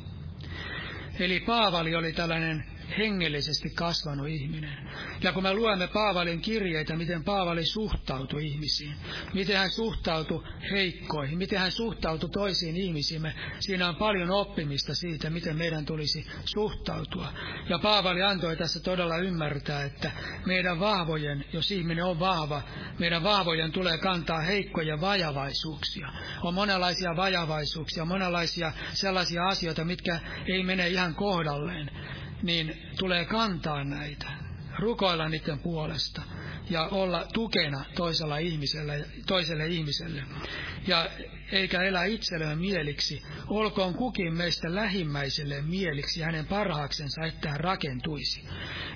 Eli 1.19 1.39
Paavali 1.39 1.95
oli 1.95 2.13
tällainen 2.13 2.65
hengellisesti 2.97 3.69
kasvanut 3.69 4.27
ihminen. 4.27 4.89
Ja 5.23 5.33
kun 5.33 5.43
me 5.43 5.53
luemme 5.53 5.87
Paavalin 5.87 6.41
kirjeitä, 6.41 6.95
miten 6.95 7.23
Paavali 7.23 7.65
suhtautui 7.65 8.47
ihmisiin, 8.47 8.95
miten 9.33 9.57
hän 9.57 9.69
suhtautui 9.69 10.43
heikkoihin, 10.71 11.37
miten 11.37 11.59
hän 11.59 11.71
suhtautui 11.71 12.29
toisiin 12.29 12.77
ihmisiin, 12.77 13.21
me, 13.21 13.33
siinä 13.59 13.89
on 13.89 13.95
paljon 13.95 14.31
oppimista 14.31 14.95
siitä, 14.95 15.29
miten 15.29 15.57
meidän 15.57 15.85
tulisi 15.85 16.27
suhtautua. 16.45 17.33
Ja 17.69 17.79
Paavali 17.79 18.23
antoi 18.23 18.57
tässä 18.57 18.79
todella 18.79 19.17
ymmärtää, 19.17 19.83
että 19.83 20.11
meidän 20.45 20.79
vahvojen, 20.79 21.45
jos 21.53 21.71
ihminen 21.71 22.05
on 22.05 22.19
vahva, 22.19 22.61
meidän 22.99 23.23
vahvojen 23.23 23.71
tulee 23.71 23.97
kantaa 23.97 24.41
heikkoja 24.41 25.01
vajavaisuuksia. 25.01 26.09
On 26.43 26.53
monenlaisia 26.53 27.15
vajavaisuuksia, 27.15 28.05
monenlaisia 28.05 28.71
sellaisia 28.93 29.47
asioita, 29.47 29.85
mitkä 29.85 30.19
ei 30.47 30.63
mene 30.63 30.89
ihan 30.89 31.15
kohdalleen 31.15 31.91
niin 32.41 32.81
tulee 32.99 33.25
kantaa 33.25 33.83
näitä, 33.83 34.27
rukoilla 34.79 35.29
niiden 35.29 35.59
puolesta 35.59 36.21
ja 36.69 36.87
olla 36.91 37.27
tukena 37.33 37.85
toisella 37.95 38.37
ihmiselle, 38.37 39.05
toiselle 39.27 39.67
ihmiselle. 39.67 40.23
Ja 40.87 41.09
eikä 41.51 41.81
elä 41.81 42.03
itselleen 42.03 42.59
mieliksi, 42.59 43.23
olkoon 43.47 43.93
kukin 43.93 44.33
meistä 44.33 44.75
lähimmäiselle 44.75 45.61
mieliksi 45.61 46.21
hänen 46.21 46.45
parhaaksensa, 46.45 47.25
että 47.25 47.49
hän 47.49 47.59
rakentuisi. 47.59 48.43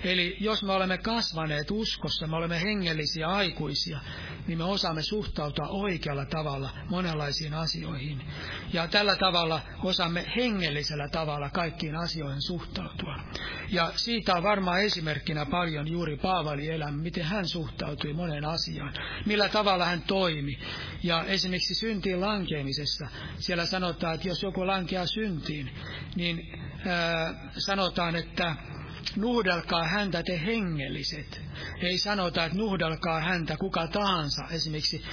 Eli 0.04 0.38
jos 0.40 0.64
me 0.64 0.74
olemme 0.74 0.98
kasvaneet 0.98 1.72
uskossa, 1.72 2.28
me 2.28 2.36
olemme 2.36 2.62
hengellisiä 2.62 3.28
aikuisia, 3.28 4.00
niin 4.48 4.58
me 4.58 4.64
osaamme 4.64 5.02
suhtautua 5.02 5.68
oikealla 5.68 6.26
tavalla 6.26 6.70
monenlaisiin 6.90 7.54
asioihin. 7.54 8.22
Ja 8.74 8.88
tällä 8.88 9.16
tavalla 9.16 9.62
osaamme 9.84 10.26
hengellisellä 10.36 11.10
tavalla 11.10 11.50
kaikkiin 11.50 11.96
asioihin 11.96 12.42
suhtautua. 12.42 13.16
Ja 13.70 13.92
siitä 13.96 14.34
on 14.36 14.44
varmaan 14.44 14.82
esimerkkinä 14.82 15.46
paljon 15.46 15.88
juuri 15.88 16.18
Paavali 16.18 16.70
elämä, 16.70 16.98
miten 16.98 17.24
hän 17.24 17.48
suhtautui 17.48 18.14
moneen 18.14 18.46
asiaan, 18.46 18.94
millä 19.26 19.50
tavalla 19.50 19.86
hän 19.86 20.02
toimi. 20.02 20.60
Ja 21.04 21.24
esimerkiksi 21.24 21.76
syntiin 21.76 22.22
lankeamisessa, 22.44 23.08
siellä 23.40 23.66
sanotaan, 23.66 24.16
että 24.16 24.28
jos 24.28 24.44
joku 24.44 24.68
lankeaa 24.68 25.06
syntiin, 25.06 25.70
niin 26.16 26.62
ää, 26.86 27.34
sanotaan, 27.58 28.16
että 28.16 28.56
nuhdelkaa 29.16 29.88
häntä 29.88 30.24
te 30.24 30.42
hengelliset. 30.46 31.42
Ei 31.82 31.98
sanota, 31.98 32.46
että 32.46 32.58
nuhdelkaa 32.58 33.20
häntä 33.20 33.58
kuka 33.58 33.88
tahansa, 33.88 34.44
esimerkiksi 34.52 35.06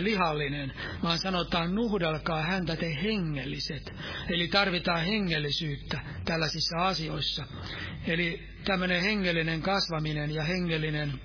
lihallinen, 0.00 0.72
vaan 1.02 1.18
sanotaan 1.18 1.74
nuhdelkaa 1.74 2.42
häntä 2.42 2.76
te 2.76 2.96
hengelliset. 3.02 3.92
Eli 4.28 4.48
tarvitaan 4.48 5.04
hengellisyyttä 5.04 6.00
tällaisissa 6.24 6.76
asioissa. 6.78 7.44
Eli 8.06 8.48
tämmöinen 8.64 9.02
hengellinen 9.02 9.62
kasvaminen 9.62 10.30
ja 10.30 10.44
hengellinen 10.44 11.20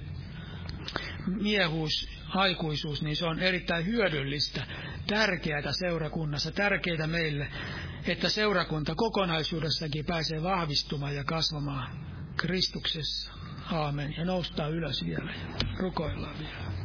miehuus, 1.27 2.09
aikuisuus, 2.29 3.01
niin 3.01 3.15
se 3.15 3.25
on 3.25 3.39
erittäin 3.39 3.85
hyödyllistä, 3.85 4.67
tärkeää 5.07 5.71
seurakunnassa, 5.71 6.51
tärkeää 6.51 7.07
meille, 7.07 7.47
että 8.07 8.29
seurakunta 8.29 8.95
kokonaisuudessakin 8.95 10.05
pääsee 10.05 10.43
vahvistumaan 10.43 11.15
ja 11.15 11.23
kasvamaan 11.23 12.05
Kristuksessa. 12.37 13.31
Aamen. 13.71 14.13
Ja 14.17 14.25
noustaan 14.25 14.71
ylös 14.71 15.05
vielä 15.05 15.33
rukoillaan 15.77 16.39
vielä. 16.39 16.75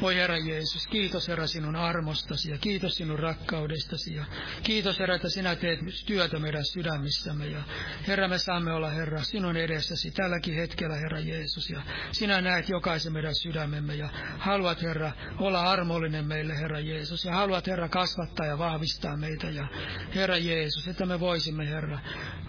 Voi 0.00 0.16
Herra 0.16 0.38
Jeesus, 0.38 0.86
kiitos 0.86 1.28
Herra 1.28 1.46
sinun 1.46 1.76
armostasi 1.76 2.50
ja 2.50 2.58
kiitos 2.58 2.96
sinun 2.96 3.18
rakkaudestasi 3.18 4.14
ja 4.14 4.24
kiitos 4.62 4.98
Herra, 4.98 5.14
että 5.14 5.28
sinä 5.28 5.56
teet 5.56 5.80
työtä 6.06 6.38
meidän 6.38 6.64
sydämissämme 6.64 7.46
ja 7.46 7.62
Herra 8.06 8.28
me 8.28 8.38
saamme 8.38 8.72
olla 8.72 8.90
Herra 8.90 9.22
sinun 9.22 9.56
edessäsi 9.56 10.10
tälläkin 10.10 10.54
hetkellä 10.54 10.96
Herra 10.96 11.20
Jeesus 11.20 11.70
ja 11.70 11.82
sinä 12.12 12.40
näet 12.40 12.68
jokaisen 12.68 13.12
meidän 13.12 13.34
sydämemme 13.34 13.94
ja 13.94 14.08
haluat 14.38 14.82
Herra 14.82 15.12
olla 15.38 15.62
armollinen 15.62 16.24
meille 16.24 16.58
Herra 16.58 16.80
Jeesus 16.80 17.24
ja 17.24 17.32
haluat 17.32 17.66
Herra 17.66 17.88
kasvattaa 17.88 18.46
ja 18.46 18.58
vahvistaa 18.58 19.16
meitä 19.16 19.50
ja 19.50 19.68
Herra 20.14 20.36
Jeesus, 20.36 20.88
että 20.88 21.06
me 21.06 21.20
voisimme 21.20 21.68
Herra 21.68 21.98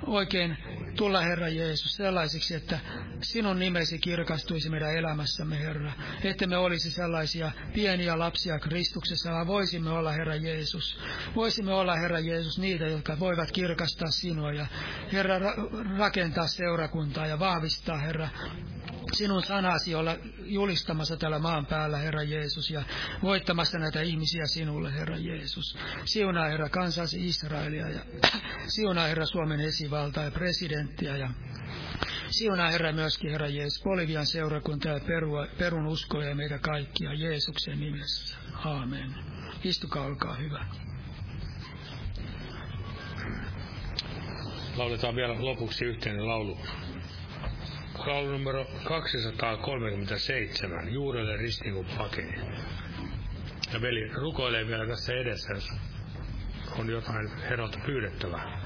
oikein 0.08 0.58
tulla 0.95 1.22
Herra 1.22 1.47
Jeesus 1.47 1.95
sellaisiksi, 1.95 2.56
että 2.56 2.80
sinun 3.22 3.60
nimesi 3.60 4.00
kirkastuisi 4.00 4.70
meidän 4.70 4.95
elämässämme 4.95 5.60
Herra, 5.60 5.91
että 6.24 6.47
me 6.47 6.58
olisi 6.58 6.91
sellaisia 6.91 7.39
sellaisia 7.40 7.74
pieniä 7.74 8.20
lapsia 8.20 8.60
Kristuksessa, 8.60 9.32
vaan 9.32 9.48
voisimme 9.48 9.90
olla 9.90 10.12
Herra 10.12 10.36
Jeesus. 10.36 11.00
Voisimme 11.36 11.74
olla 11.74 11.96
Herra 11.96 12.20
Jeesus 12.20 12.60
niitä, 12.60 12.86
jotka 12.86 13.20
voivat 13.20 13.52
kirkastaa 13.52 14.12
sinua 14.12 14.52
ja 14.52 14.66
Herra 15.14 15.40
rakentaa 15.98 16.48
seurakuntaa 16.48 17.28
ja 17.28 17.40
vahvistaa 17.40 17.98
Herra 17.98 18.30
sinun 19.14 19.43
sanasi 19.43 19.95
olla 19.95 20.16
julistamassa 20.39 21.18
tällä 21.18 21.39
maan 21.39 21.66
päällä, 21.66 21.97
Herra 21.97 22.24
Jeesus, 22.24 22.70
ja 22.70 22.84
voittamassa 23.24 23.80
näitä 23.80 24.01
ihmisiä 24.01 24.45
sinulle, 24.45 24.93
Herra 24.93 25.18
Jeesus. 25.18 25.78
Siunaa, 26.05 26.49
Herra, 26.49 26.70
kansasi 26.70 27.28
Israelia, 27.28 27.89
ja 27.89 27.99
siunaa, 28.68 29.07
Herra, 29.07 29.26
Suomen 29.26 29.60
esivaltaa 29.60 30.24
ja 30.24 30.32
presidenttiä, 30.32 31.18
ja 31.18 31.30
Siunaa 32.30 32.72
Herra 32.72 32.91
myöskin, 32.91 33.32
Herra 33.32 33.47
Jeesus, 33.47 33.84
Bolivian 33.84 34.26
seurakunta 34.26 34.89
ja 34.89 34.99
perua, 34.99 35.47
perun 35.57 35.88
uskoja 35.88 36.36
meitä 36.36 36.60
kaikkia 36.60 37.14
Jeesuksen 37.14 37.80
nimessä. 37.80 38.38
Aamen. 38.66 39.16
Istukaa, 39.64 40.05
olkaa 40.05 40.36
hyvä. 40.36 40.66
Lauletaan 44.76 45.16
vielä 45.16 45.45
lopuksi 45.45 45.86
yhteinen 45.86 46.28
laulu. 46.28 46.57
Laulu 48.08 48.32
numero 48.32 48.66
237, 48.84 50.93
Juurelle 50.93 51.38
ristin 51.38 51.74
kun 51.74 51.86
pakeni. 51.97 52.38
Ja 53.74 53.82
veli 53.82 54.12
rukoilee 54.14 54.68
vielä 54.68 54.88
tässä 54.88 55.14
edessä, 55.14 55.54
jos 55.54 55.70
on 56.80 56.89
jotain 56.89 57.30
herralta 57.50 57.80
pyydettävää. 57.86 58.60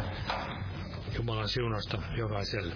Jumalan 1.17 1.49
siunasta 1.49 2.01
jokaiselle. 2.17 2.75